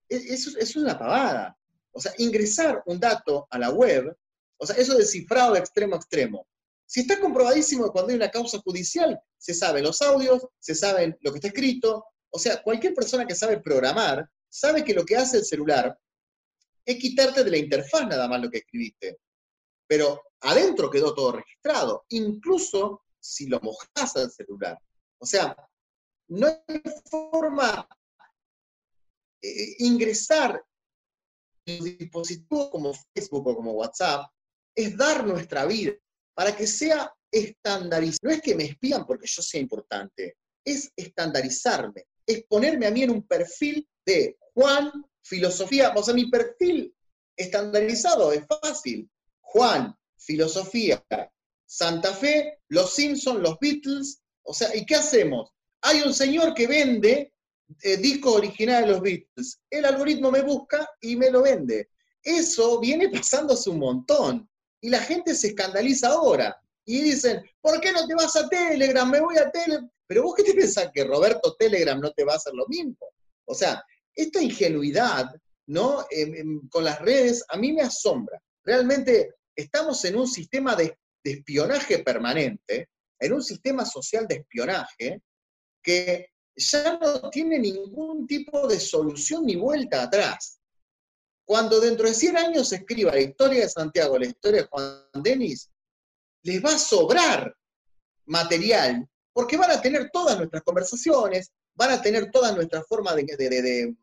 E, 0.09 0.17
eso, 0.17 0.59
es 0.59 0.77
una 0.77 0.99
pavada. 0.99 1.57
O 1.93 2.01
sea, 2.01 2.13
ingresar 2.19 2.83
un 2.87 3.01
dato 3.01 3.47
a 3.51 3.59
la 3.59 3.71
web, 3.71 4.17
o 4.59 4.67
sea, 4.67 4.77
eso 4.77 4.97
de 4.97 5.05
cifrado 5.05 5.55
de 5.55 5.61
extremo 5.61 5.95
a 5.95 5.99
extremo. 5.99 6.47
Si 6.87 7.01
está 7.01 7.19
comprobadísimo 7.19 7.91
cuando 7.91 8.11
hay 8.11 8.17
una 8.17 8.31
causa 8.31 8.59
judicial, 8.59 9.19
se 9.37 9.55
saben 9.55 9.83
los 9.83 10.01
audios, 10.03 10.47
se 10.59 10.75
sabe 10.75 11.19
lo 11.21 11.33
que 11.33 11.39
está 11.39 11.49
escrito. 11.49 12.05
O 12.31 12.39
sea, 12.39 12.63
cualquier 12.63 12.95
persona 12.95 13.27
que 13.27 13.35
sabe 13.35 13.61
programar 13.61 14.29
sabe 14.49 14.85
que 14.85 14.95
lo 14.95 15.05
que 15.05 15.17
hace 15.17 15.39
el 15.39 15.45
celular 15.45 15.99
es 16.85 16.97
quitarte 16.99 17.43
de 17.43 17.51
la 17.51 17.57
interfaz 17.57 18.07
nada 18.07 18.29
más 18.29 18.41
lo 18.41 18.51
que 18.51 18.59
escribiste. 18.59 19.19
Pero 19.87 20.23
adentro 20.41 20.91
quedó 20.91 21.15
todo 21.15 21.33
registrado, 21.33 22.05
incluso 22.09 23.03
si 23.19 23.47
lo 23.47 23.61
mojas 23.61 24.17
al 24.17 24.31
celular. 24.31 24.79
O 25.19 25.27
sea, 25.27 25.57
no 26.29 26.47
hay 26.47 26.83
forma 27.11 27.89
eh, 29.43 29.77
ingresar 29.79 30.63
en 31.67 31.85
dispositivos 31.85 32.71
como 32.71 32.95
Facebook 32.95 33.47
o 33.47 33.57
como 33.57 33.73
WhatsApp 33.73 34.31
es 34.75 34.97
dar 34.97 35.27
nuestra 35.27 35.67
vida 35.67 35.93
para 36.35 36.55
que 36.55 36.67
sea 36.67 37.13
estandarizado. 37.31 38.21
No 38.23 38.31
es 38.31 38.41
que 38.41 38.55
me 38.55 38.65
espían 38.65 39.07
porque 39.07 39.27
yo 39.27 39.43
sea 39.43 39.61
importante, 39.61 40.37
es 40.65 40.93
estandarizarme, 40.97 42.07
es 42.27 42.45
ponerme 42.45 42.87
a 42.87 42.91
mí 42.91 43.03
en 43.03 43.11
un 43.11 43.27
perfil 43.27 43.89
de 44.05 44.37
Juan 44.55 44.93
filosofía, 45.23 45.93
o 45.95 46.03
sea, 46.03 46.15
mi 46.15 46.31
perfil 46.31 46.95
estandarizado 47.37 48.33
es 48.33 48.45
fácil. 48.47 49.11
Juan, 49.57 49.97
filosofía, 50.19 51.03
Santa 51.65 52.13
Fe, 52.13 52.59
los 52.69 52.95
Simpsons, 52.95 53.41
los 53.41 53.59
Beatles, 53.59 54.21
o 54.43 54.53
sea, 54.53 54.77
¿y 54.77 54.85
qué 54.85 54.97
hacemos? 54.97 55.51
Hay 55.81 56.03
un 56.03 56.13
señor 56.13 56.53
que 56.53 56.67
vende 56.67 57.33
eh, 57.83 57.97
discos 57.97 58.35
originales 58.35 58.87
de 58.87 58.93
los 58.93 59.01
Beatles. 59.01 59.61
El 59.71 59.87
algoritmo 59.87 60.31
me 60.31 60.43
busca 60.43 60.87
y 61.01 61.17
me 61.17 61.31
lo 61.31 61.41
vende. 61.41 61.89
Eso 62.23 62.79
viene 62.81 63.09
pasándose 63.13 63.71
un 63.71 63.79
montón. 63.79 64.47
Y 64.83 64.91
la 64.91 65.01
gente 65.01 65.35
se 65.35 65.49
escandaliza 65.49 66.09
ahora. 66.09 66.55
Y 66.85 67.01
dicen, 67.01 67.43
¿por 67.63 67.81
qué 67.81 67.93
no 67.93 68.07
te 68.07 68.15
vas 68.15 68.37
a 68.37 68.51
Telegram? 68.51 69.11
Me 69.11 69.21
voy 69.21 69.39
a 69.39 69.51
Telegram. 69.51 69.91
Pero 70.07 70.25
vos 70.25 70.35
qué 70.37 70.43
te 70.43 70.53
pensás 70.53 70.91
que 70.93 71.03
Roberto 71.03 71.57
Telegram 71.59 71.99
no 71.99 72.11
te 72.11 72.25
va 72.25 72.35
a 72.35 72.37
hacer 72.37 72.53
lo 72.53 72.67
mismo. 72.69 72.99
O 73.47 73.55
sea, 73.55 73.83
esta 74.15 74.43
ingenuidad, 74.43 75.35
¿no? 75.67 76.05
con 76.69 76.85
las 76.85 77.01
redes, 77.01 77.43
a 77.49 77.57
mí 77.57 77.73
me 77.73 77.81
asombra. 77.81 78.39
Realmente 78.63 79.37
estamos 79.57 80.05
en 80.05 80.17
un 80.17 80.29
sistema 80.29 80.77
de, 80.77 80.99
espionaje 81.25 81.99
permanente, 82.05 82.91
en 83.19 83.33
un 83.33 83.43
sistema 83.43 83.85
social 83.85 84.29
de 84.29 84.37
espionaje, 84.37 85.23
que 85.83 86.29
ya 86.55 86.99
no 86.99 87.31
tiene 87.31 87.59
ningún 87.59 88.29
tipo 88.29 88.69
de 88.69 88.79
solución 88.79 89.45
ni 89.45 89.57
vuelta 89.57 90.05
atrás. 90.05 90.61
Cuando 91.45 91.81
dentro 91.81 92.07
de 92.07 92.15
100 92.15 92.37
años 92.37 92.69
se 92.69 92.77
escriba 92.77 93.13
la 93.13 93.21
historia 93.21 93.63
de 93.63 93.69
Santiago, 93.69 94.19
la 94.19 94.27
historia 94.27 94.63
de 94.63 94.69
Juan 94.69 95.03
Denis, 95.15 95.69
les 96.43 96.65
va 96.65 96.75
a 96.75 96.79
sobrar 96.79 97.57
material, 98.27 99.09
porque 99.33 99.57
van 99.57 99.73
a 99.73 99.81
tener 99.81 100.11
todas 100.13 100.37
nuestras 100.39 100.63
conversaciones, 100.63 101.51
van 101.75 101.91
a 101.91 102.01
tener 102.01 102.31
toda 102.31 102.53
nuestra 102.53 102.85
forma 102.85 103.15
de, 103.15 103.95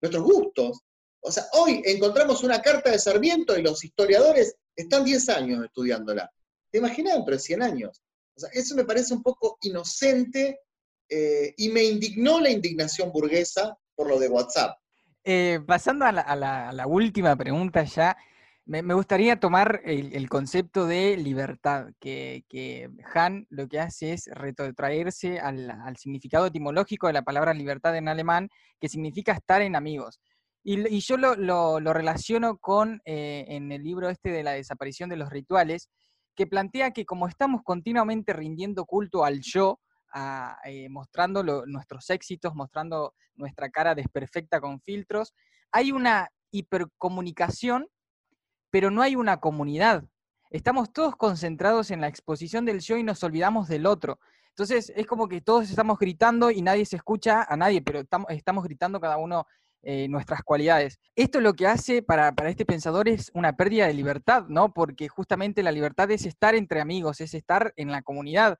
nuestros 0.00 0.24
gustos. 0.24 0.80
O 1.20 1.30
sea, 1.30 1.46
hoy 1.52 1.80
encontramos 1.84 2.42
una 2.42 2.60
carta 2.60 2.90
de 2.90 2.98
Sarmiento 2.98 3.56
y 3.56 3.62
los 3.62 3.84
historiadores 3.84 4.56
están 4.76 5.04
10 5.04 5.28
años 5.30 5.64
estudiándola. 5.64 6.30
¿Te 6.70 6.78
imaginas 6.78 7.14
dentro 7.14 7.34
de 7.34 7.40
100 7.40 7.62
años? 7.62 8.02
O 8.36 8.40
sea, 8.40 8.50
eso 8.52 8.74
me 8.76 8.84
parece 8.84 9.14
un 9.14 9.22
poco 9.22 9.58
inocente 9.62 10.60
eh, 11.08 11.54
y 11.56 11.68
me 11.70 11.84
indignó 11.84 12.40
la 12.40 12.50
indignación 12.50 13.10
burguesa 13.10 13.76
por 13.94 14.08
lo 14.08 14.18
de 14.18 14.28
WhatsApp. 14.28 14.76
Eh, 15.24 15.60
pasando 15.66 16.04
a 16.04 16.12
la, 16.12 16.86
última 16.86 17.34
pregunta 17.34 17.82
ya, 17.82 18.16
me, 18.64 18.82
gustaría 18.94 19.40
tomar 19.40 19.80
el, 19.84 20.28
concepto 20.28 20.86
de 20.86 21.16
libertad, 21.16 21.88
que, 21.98 22.44
Han 23.14 23.46
lo 23.50 23.68
que 23.68 23.80
hace 23.80 24.12
es 24.12 24.28
retrotraerse 24.32 25.40
al, 25.40 25.96
significado 25.96 26.46
etimológico 26.46 27.06
de 27.06 27.14
la 27.14 27.22
palabra 27.22 27.54
libertad 27.54 27.96
en 27.96 28.08
alemán, 28.08 28.50
que 28.80 28.88
significa 28.88 29.32
estar 29.32 29.62
en 29.62 29.74
amigos. 29.74 30.20
Y, 30.68 30.98
yo 30.98 31.16
lo, 31.16 31.78
relaciono 31.92 32.58
con, 32.58 33.00
eh, 33.04 33.44
en 33.48 33.70
el 33.70 33.84
libro 33.84 34.08
este 34.08 34.30
de 34.30 34.42
la 34.42 34.52
desaparición 34.52 35.08
de 35.08 35.16
los 35.16 35.30
rituales, 35.30 35.88
que 36.34 36.46
plantea 36.46 36.90
que 36.90 37.06
como 37.06 37.28
estamos 37.28 37.62
continuamente 37.62 38.32
rindiendo 38.32 38.84
culto 38.84 39.24
al 39.24 39.40
yo, 39.40 39.78
eh, 40.64 40.88
mostrando 40.88 41.42
nuestros 41.66 42.10
éxitos, 42.10 42.54
mostrando 42.54 43.14
nuestra 43.34 43.70
cara 43.70 43.94
desperfecta 43.94 44.60
con 44.60 44.80
filtros, 44.80 45.34
hay 45.70 45.92
una 45.92 46.30
hipercomunicación 46.50 47.86
pero 48.70 48.90
no 48.90 49.00
hay 49.00 49.16
una 49.16 49.38
comunidad. 49.40 50.04
Estamos 50.50 50.92
todos 50.92 51.16
concentrados 51.16 51.90
en 51.90 52.02
la 52.02 52.08
exposición 52.08 52.66
del 52.66 52.80
yo 52.80 52.98
y 52.98 53.02
nos 53.02 53.22
olvidamos 53.24 53.68
del 53.68 53.86
otro. 53.86 54.18
Entonces 54.50 54.92
es 54.94 55.06
como 55.06 55.28
que 55.28 55.40
todos 55.40 55.70
estamos 55.70 55.98
gritando 55.98 56.50
y 56.50 56.60
nadie 56.60 56.86
se 56.86 56.96
escucha 56.96 57.42
a 57.42 57.56
nadie, 57.56 57.82
pero 57.82 58.00
estamos, 58.28 58.64
gritando 58.64 59.00
cada 59.00 59.16
uno 59.16 59.46
eh, 59.88 60.08
nuestras 60.08 60.42
cualidades. 60.42 60.98
Esto 61.14 61.40
lo 61.40 61.54
que 61.54 61.68
hace 61.68 62.02
para, 62.02 62.34
este 62.48 62.66
pensador 62.66 63.08
es 63.08 63.30
una 63.34 63.56
pérdida 63.56 63.86
de 63.86 63.94
libertad, 63.94 64.42
¿no? 64.48 64.74
Porque 64.74 65.06
justamente 65.06 65.62
la 65.62 65.70
libertad 65.70 66.10
es 66.10 66.26
estar 66.26 66.56
entre 66.56 66.80
amigos, 66.80 67.20
es 67.20 67.34
estar 67.34 67.72
en 67.76 67.92
la 67.92 68.02
comunidad. 68.02 68.58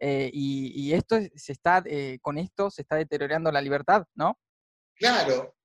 Eh, 0.00 0.30
y, 0.32 0.92
esto 0.92 1.16
se 1.34 1.50
está, 1.50 1.82
eh, 1.84 2.20
con 2.22 2.38
esto 2.38 2.70
se 2.70 2.82
está 2.82 2.94
deteriorando 2.94 3.50
la 3.50 3.60
libertad, 3.60 4.04
¿no? 4.14 4.38
Claro. 4.94 5.56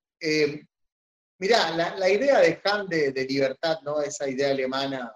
Mirá, 1.37 1.69
la, 1.75 2.09
idea 2.09 2.39
de 2.39 2.59
Kant 2.59 2.89
de, 2.89 3.25
libertad, 3.29 3.81
¿no? 3.83 4.01
Esa 4.01 4.27
idea 4.27 4.49
alemana, 4.49 5.15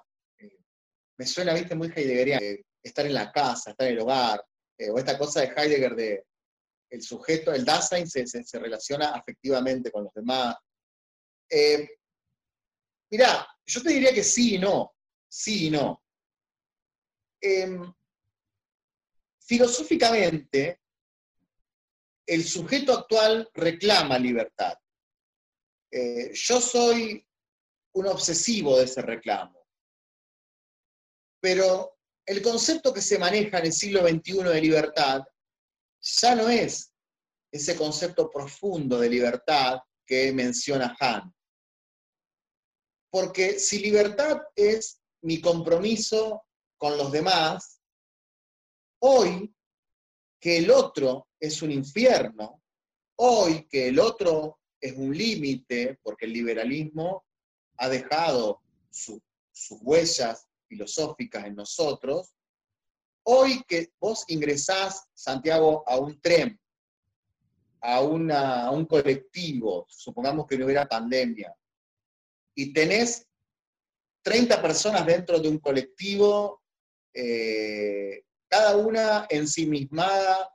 me 1.17 1.25
suena, 1.25 1.55
viste, 1.55 1.73
muy 1.73 1.87
heideggeriano, 1.87 2.45
estar 2.83 3.03
en 3.07 3.15
la 3.15 3.31
casa, 3.31 3.71
estar 3.71 3.87
en 3.87 3.93
el 3.93 4.01
hogar, 4.01 4.45
o 4.91 4.99
esta 4.99 5.17
cosa 5.17 5.41
de 5.41 5.53
Heidegger 5.57 5.95
de 5.95 6.23
el 6.89 7.01
sujeto, 7.01 7.53
el 7.53 7.65
Dasein 7.65 8.07
se, 8.07 8.59
relaciona 8.59 9.09
afectivamente 9.09 9.91
con 9.91 10.05
los 10.05 10.13
demás. 10.13 10.55
Eh, 11.49 11.89
mirá, 13.11 13.47
yo 13.65 13.81
te 13.81 13.89
diría 13.89 14.13
que 14.13 14.23
sí 14.23 14.55
y 14.55 14.59
no, 14.59 14.95
sí 15.27 15.67
y 15.67 15.69
no. 15.71 16.03
Em, 17.41 17.93
filosóficamente, 19.39 20.81
el 22.25 22.43
sujeto 22.43 22.93
actual 22.93 23.49
reclama 23.53 24.19
libertad. 24.19 24.77
Eh, 25.91 26.31
yo 26.33 26.59
soy 26.59 27.25
un 27.93 28.07
obsesivo 28.07 28.77
de 28.77 28.85
ese 28.85 29.01
reclamo. 29.01 29.65
Pero 31.39 31.97
el 32.25 32.41
concepto 32.41 32.93
que 32.93 33.01
se 33.01 33.17
maneja 33.17 33.59
en 33.59 33.67
el 33.67 33.73
siglo 33.73 34.01
XXI 34.01 34.43
de 34.43 34.61
libertad 34.61 35.23
ya 36.21 36.35
no 36.35 36.49
es 36.49 36.93
ese 37.51 37.75
concepto 37.75 38.29
profundo 38.29 38.99
de 38.99 39.09
libertad 39.09 39.79
que 40.05 40.31
menciona 40.31 40.95
Han. 40.99 41.33
Porque 43.09 43.59
si 43.59 43.79
libertad 43.79 44.41
es 44.55 45.01
mi 45.21 45.41
compromiso 45.41 46.43
con 46.77 46.97
los 46.97 47.11
demás, 47.11 47.81
hoy 49.01 49.53
que 50.39 50.57
el 50.57 50.71
otro 50.71 51.27
es 51.39 51.61
un 51.61 51.71
infierno, 51.71 52.61
hoy 53.19 53.67
que 53.67 53.87
el 53.87 53.99
otro 53.99 54.59
es 54.79 54.93
un 54.95 55.15
límite, 55.15 55.99
porque 56.03 56.25
el 56.25 56.33
liberalismo 56.33 57.25
ha 57.77 57.89
dejado 57.89 58.61
sus 58.89 59.21
huellas 59.81 60.47
filosóficas 60.67 61.45
en 61.45 61.55
nosotros, 61.55 62.33
hoy 63.29 63.61
que 63.67 63.91
vos 63.99 64.23
ingresás, 64.29 65.05
Santiago, 65.13 65.83
a 65.85 65.97
un 65.97 66.19
tren, 66.21 66.57
a, 67.81 67.99
un 68.01 68.85
colectivo, 68.85 69.85
supongamos 69.89 70.47
que 70.47 70.57
no 70.57 70.65
hubiera 70.65 70.87
pandemia, 70.87 71.53
y 72.55 72.71
tenés 72.71 73.27
30 74.23 74.61
personas 74.61 75.05
dentro 75.05 75.39
de 75.39 75.49
un 75.49 75.59
colectivo, 75.59 76.63
eh, 77.13 78.23
cada 78.47 78.77
una 78.77 79.27
ensimismada 79.29 80.49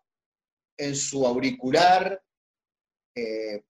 en 0.78 0.96
su 0.96 1.26
auricular, 1.26 2.22
eh, 3.14 3.62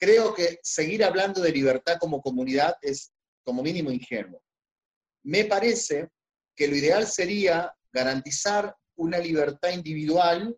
creo 0.00 0.32
que 0.34 0.58
seguir 0.62 1.04
hablando 1.04 1.42
de 1.42 1.52
libertad 1.52 1.98
como 1.98 2.22
comunidad 2.22 2.74
es 2.80 3.12
como 3.44 3.62
mínimo 3.62 3.90
ingenuo. 3.90 4.42
Me 5.24 5.44
parece 5.44 6.08
que 6.56 6.68
lo 6.68 6.74
ideal 6.74 7.06
sería 7.06 7.74
garantizar 7.92 8.76
una 8.96 9.18
libertad 9.18 9.70
individual 9.70 10.56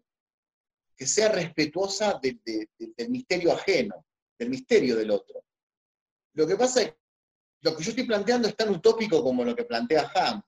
que 0.97 1.07
sea 1.07 1.31
respetuosa 1.31 2.21
del 2.23 3.11
misterio 3.11 3.53
ajeno, 3.53 4.07
del 4.39 4.51
misterio 4.51 4.97
del 4.97 5.11
otro. 5.11 5.45
Lo 6.35 6.47
que 6.47 6.57
pasa 6.57 6.83
es 6.83 6.91
que 6.91 6.99
lo 7.63 7.77
que 7.77 7.83
yo 7.83 7.91
estoy 7.91 8.05
planteando 8.05 8.49
es 8.49 8.57
tan 8.57 8.71
utópico 8.71 9.23
como 9.23 9.45
lo 9.45 9.55
que 9.55 9.65
plantea 9.65 10.11
Ham, 10.15 10.43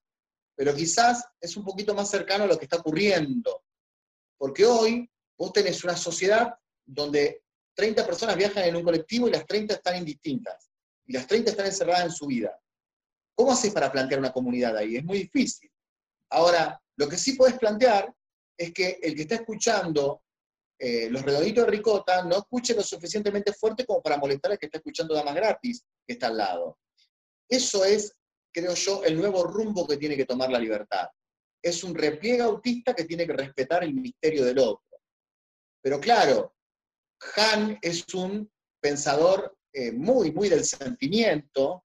pero 0.54 0.74
quizás 0.74 1.24
es 1.40 1.56
un 1.56 1.64
poquito 1.64 1.94
más 1.94 2.10
cercano 2.10 2.44
a 2.44 2.46
lo 2.46 2.58
que 2.58 2.64
está 2.64 2.76
ocurriendo. 2.76 3.64
Porque 4.36 4.64
hoy 4.64 5.10
vos 5.38 5.52
tenés 5.52 5.82
una 5.84 5.96
sociedad 5.96 6.54
donde 6.84 7.44
30 7.74 8.06
personas 8.06 8.36
viajan 8.36 8.64
en 8.64 8.76
un 8.76 8.82
colectivo 8.82 9.28
y 9.28 9.32
las 9.32 9.46
30 9.46 9.74
están 9.74 9.96
indistintas. 9.96 10.70
Y 11.06 11.14
las 11.14 11.26
30 11.26 11.50
están 11.50 11.66
encerradas 11.66 12.04
en 12.04 12.12
su 12.12 12.26
vida. 12.26 12.58
¿Cómo 13.34 13.52
haces 13.52 13.72
para 13.72 13.90
plantear 13.90 14.20
una 14.20 14.32
comunidad 14.32 14.76
ahí? 14.76 14.96
Es 14.96 15.04
muy 15.04 15.18
difícil. 15.18 15.71
Ahora, 16.32 16.80
lo 16.96 17.08
que 17.08 17.16
sí 17.16 17.34
puedes 17.34 17.58
plantear 17.58 18.12
es 18.58 18.72
que 18.72 18.98
el 19.02 19.14
que 19.14 19.22
está 19.22 19.36
escuchando 19.36 20.22
eh, 20.78 21.08
los 21.10 21.22
redonditos 21.22 21.64
de 21.64 21.70
ricota 21.70 22.24
no 22.24 22.38
escuche 22.38 22.74
lo 22.74 22.82
suficientemente 22.82 23.52
fuerte 23.52 23.86
como 23.86 24.02
para 24.02 24.16
molestar 24.16 24.52
al 24.52 24.58
que 24.58 24.66
está 24.66 24.78
escuchando 24.78 25.14
Damas 25.14 25.34
Gratis, 25.34 25.84
que 26.06 26.14
está 26.14 26.28
al 26.28 26.38
lado. 26.38 26.78
Eso 27.48 27.84
es, 27.84 28.14
creo 28.52 28.74
yo, 28.74 29.04
el 29.04 29.16
nuevo 29.16 29.44
rumbo 29.44 29.86
que 29.86 29.96
tiene 29.96 30.16
que 30.16 30.26
tomar 30.26 30.50
la 30.50 30.58
libertad. 30.58 31.08
Es 31.62 31.84
un 31.84 31.94
repliegue 31.94 32.42
autista 32.42 32.94
que 32.94 33.04
tiene 33.04 33.26
que 33.26 33.34
respetar 33.34 33.84
el 33.84 33.94
misterio 33.94 34.44
del 34.44 34.58
otro. 34.58 34.98
Pero 35.82 36.00
claro, 36.00 36.54
Han 37.36 37.78
es 37.80 38.12
un 38.14 38.50
pensador 38.80 39.56
eh, 39.72 39.92
muy, 39.92 40.32
muy 40.32 40.48
del 40.48 40.64
sentimiento, 40.64 41.84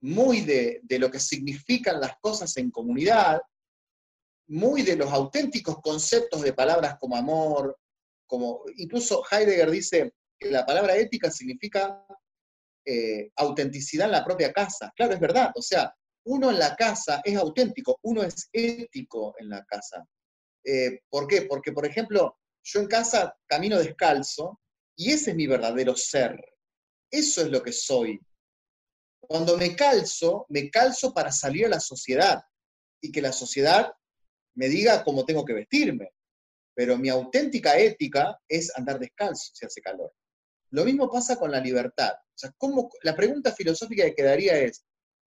muy 0.00 0.42
de, 0.42 0.82
lo 0.98 1.10
que 1.10 1.20
significan 1.20 2.00
las 2.00 2.16
cosas 2.20 2.56
en 2.58 2.70
comunidad, 2.70 3.40
muy 4.48 4.82
de 4.82 4.96
los 4.96 5.12
auténticos 5.12 5.80
conceptos 5.80 6.42
de 6.42 6.52
palabras 6.52 6.96
como 6.98 7.16
amor, 7.16 7.78
como 8.26 8.62
incluso 8.76 9.22
Heidegger 9.30 9.70
dice 9.70 10.14
que 10.38 10.50
la 10.50 10.66
palabra 10.66 10.96
ética 10.96 11.30
significa 11.30 12.04
eh, 12.86 13.30
autenticidad 13.36 14.06
en 14.06 14.12
la 14.12 14.24
propia 14.24 14.52
casa. 14.52 14.92
Claro, 14.94 15.14
es 15.14 15.20
verdad. 15.20 15.52
O 15.54 15.62
sea, 15.62 15.94
uno 16.26 16.50
en 16.50 16.58
la 16.58 16.74
casa 16.76 17.20
es 17.24 17.36
auténtico, 17.36 17.98
uno 18.02 18.22
es 18.22 18.48
ético 18.52 19.34
en 19.38 19.50
la 19.50 19.64
casa. 19.64 20.06
Eh, 20.64 21.00
¿Por 21.08 21.26
qué? 21.26 21.42
Porque, 21.42 21.72
por 21.72 21.86
ejemplo, 21.86 22.38
yo 22.62 22.80
en 22.80 22.86
casa 22.86 23.36
camino 23.46 23.78
descalzo 23.78 24.60
y 24.96 25.12
ese 25.12 25.30
es 25.30 25.36
mi 25.36 25.46
verdadero 25.46 25.94
ser. 25.96 26.42
Eso 27.10 27.42
es 27.42 27.48
lo 27.48 27.62
que 27.62 27.72
soy. 27.72 28.18
Cuando 29.20 29.56
me 29.56 29.74
calzo, 29.76 30.46
me 30.48 30.70
calzo 30.70 31.12
para 31.12 31.32
salir 31.32 31.66
a 31.66 31.70
la 31.70 31.80
sociedad 31.80 32.42
y 33.00 33.12
que 33.12 33.22
la 33.22 33.32
sociedad 33.32 33.92
me 34.54 34.68
diga 34.68 35.02
cómo 35.04 35.24
tengo 35.24 35.44
que 35.44 35.54
vestirme. 35.54 36.10
Pero 36.74 36.98
mi 36.98 37.08
auténtica 37.08 37.78
ética 37.78 38.38
es 38.48 38.76
andar 38.76 38.98
descalzo 38.98 39.52
si 39.54 39.64
hace 39.64 39.80
calor. 39.80 40.12
Lo 40.70 40.84
mismo 40.84 41.08
pasa 41.08 41.36
con 41.36 41.52
la 41.52 41.60
libertad. 41.60 42.12
O 42.12 42.36
sea, 42.36 42.52
¿cómo, 42.58 42.90
la 43.02 43.14
pregunta 43.14 43.52
filosófica 43.52 44.04
que 44.04 44.14
quedaría 44.14 44.58
es, 44.58 44.84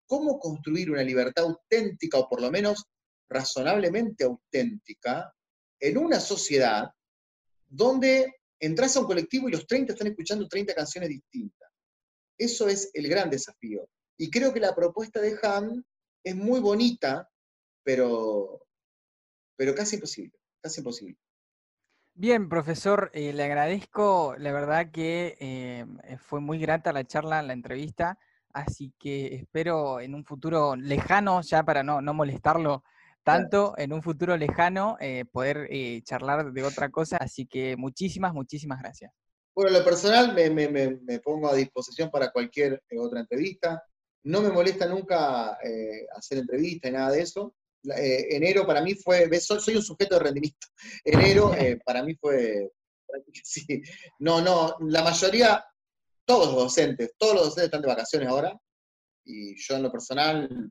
¿cómo 0.07 0.41
construir 0.41 0.91
una 0.91 1.03
libertad 1.03 1.45
auténtica 1.45 2.19
o 2.19 2.29
por 2.29 2.41
lo 2.41 2.51
menos 2.51 2.85
razonablemente 3.29 4.25
auténtica 4.25 5.33
en 5.79 5.99
una 5.99 6.19
sociedad 6.19 6.91
donde 7.69 8.35
entras 8.59 8.97
a 8.97 9.01
un 9.01 9.07
colectivo 9.07 9.49
y 9.49 9.53
los 9.53 9.67
30 9.67 9.93
están 9.93 10.09
escuchando 10.09 10.49
30 10.49 10.75
canciones 10.75 11.11
distintas? 11.11 11.71
Eso 12.37 12.69
es 12.69 12.91
el 12.93 13.09
gran 13.09 13.31
desafío. 13.31 13.89
Y 14.19 14.31
creo 14.31 14.53
que 14.53 14.61
la 14.61 14.75
propuesta 14.75 15.21
de 15.21 15.39
Ham 15.43 15.85
es 16.25 16.35
muy 16.35 16.59
bonita, 16.59 17.31
pero, 17.85 18.66
pero 19.57 19.75
casi 19.75 19.97
imposible, 19.97 20.39
casi 20.61 20.81
imposible. 20.81 21.19
Bien, 22.19 22.49
profesor, 22.49 23.11
eh, 23.13 23.35
le 23.35 23.45
agradezco, 23.45 24.37
la 24.39 24.51
verdad 24.51 24.91
que 24.91 25.37
eh, 25.39 25.85
fue 26.19 26.41
muy 26.41 26.59
grata 26.59 26.95
la 26.95 27.05
charla, 27.05 27.43
la 27.43 27.53
entrevista, 27.53 28.19
así 28.55 28.95
que 28.99 29.35
espero 29.35 30.01
en 30.01 30.15
un 30.15 30.25
futuro 30.25 30.77
lejano, 30.77 31.43
ya 31.43 31.63
para 31.63 31.83
no, 31.83 32.01
no 32.01 32.15
molestarlo 32.15 32.85
tanto, 33.23 33.75
en 33.77 33.93
un 33.93 34.03
futuro 34.03 34.35
lejano 34.35 34.97
eh, 34.99 35.27
poder 35.31 35.69
charlar 36.05 36.53
de 36.53 36.63
otra 36.63 36.89
cosa, 36.89 37.19
así 37.19 37.45
que 37.45 37.77
muchísimas, 37.77 38.33
muchísimas 38.33 38.81
gracias. 38.81 39.13
Bueno, 39.55 39.79
lo 39.79 39.85
personal 39.85 40.33
me, 40.33 40.49
me 40.49 41.19
pongo 41.19 41.51
a 41.51 41.55
disposición 41.55 42.11
para 42.11 42.31
cualquier 42.31 42.83
otra 42.99 43.21
entrevista, 43.21 43.85
no 44.23 44.41
me 44.41 44.49
molesta 44.49 44.87
nunca 44.87 45.59
hacer 46.17 46.39
entrevistas 46.39 46.91
y 46.91 46.95
nada 46.95 47.11
de 47.11 47.21
eso, 47.21 47.55
eh, 47.97 48.27
enero 48.31 48.67
para 48.67 48.83
mí 48.83 48.95
fue, 48.95 49.29
soy, 49.41 49.77
un 49.77 49.83
sujeto 49.83 50.17
de 50.17 50.25
rendimiento, 50.25 50.67
enero 51.05 51.53
eh, 51.59 51.79
para 51.85 52.03
mí 52.03 52.15
fue, 52.15 52.71
sí, 53.43 53.83
no, 54.19 54.41
no, 54.41 54.77
la 54.81 55.03
mayoría, 55.03 55.65
todos 56.25 56.47
los 56.47 56.57
docentes, 56.57 57.13
todos 57.17 57.35
los 57.35 57.45
docentes 57.45 57.65
están 57.67 57.83
de 57.83 57.89
vacaciones 57.89 58.29
ahora, 58.29 58.59
y 59.25 59.55
yo 59.57 59.77
en 59.77 59.83
lo 59.83 59.93
personal, 59.93 60.71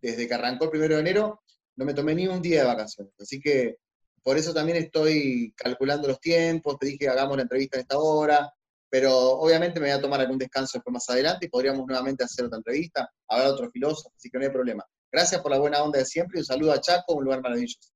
desde 0.00 0.26
que 0.26 0.34
arrancó 0.34 0.64
el 0.64 0.70
primero 0.70 0.96
de 0.96 1.00
enero, 1.00 1.42
no 1.76 1.84
me 1.84 1.94
tomé 1.94 2.14
ni 2.14 2.26
un 2.26 2.42
día 2.42 2.60
de 2.60 2.66
vacaciones, 2.66 3.12
así 3.18 3.40
que 3.40 3.76
por 4.22 4.36
eso 4.36 4.54
también 4.54 4.78
estoy 4.78 5.52
calculando 5.56 6.08
los 6.08 6.20
tiempos, 6.20 6.78
te 6.78 6.86
dije 6.86 7.08
hagamos 7.08 7.36
la 7.36 7.42
entrevista 7.42 7.76
en 7.76 7.82
esta 7.82 7.98
hora, 7.98 8.52
pero 8.92 9.38
obviamente 9.38 9.80
me 9.80 9.86
voy 9.86 9.98
a 9.98 10.02
tomar 10.02 10.20
algún 10.20 10.36
descanso 10.36 10.76
después 10.76 10.92
más 10.92 11.08
adelante 11.08 11.46
y 11.46 11.48
podríamos 11.48 11.86
nuevamente 11.86 12.24
hacer 12.24 12.44
otra 12.44 12.58
entrevista, 12.58 13.10
hablar 13.26 13.48
otro 13.48 13.70
filósofo, 13.70 14.12
así 14.14 14.28
que 14.28 14.36
no 14.38 14.44
hay 14.44 14.50
problema. 14.50 14.84
Gracias 15.12 15.42
por 15.42 15.50
la 15.50 15.58
buena 15.58 15.82
onda 15.82 15.98
de 15.98 16.06
siempre 16.06 16.38
y 16.38 16.40
un 16.40 16.46
saludo 16.46 16.72
a 16.72 16.80
Chaco, 16.80 17.12
un 17.12 17.24
lugar 17.24 17.42
maravilloso. 17.42 17.90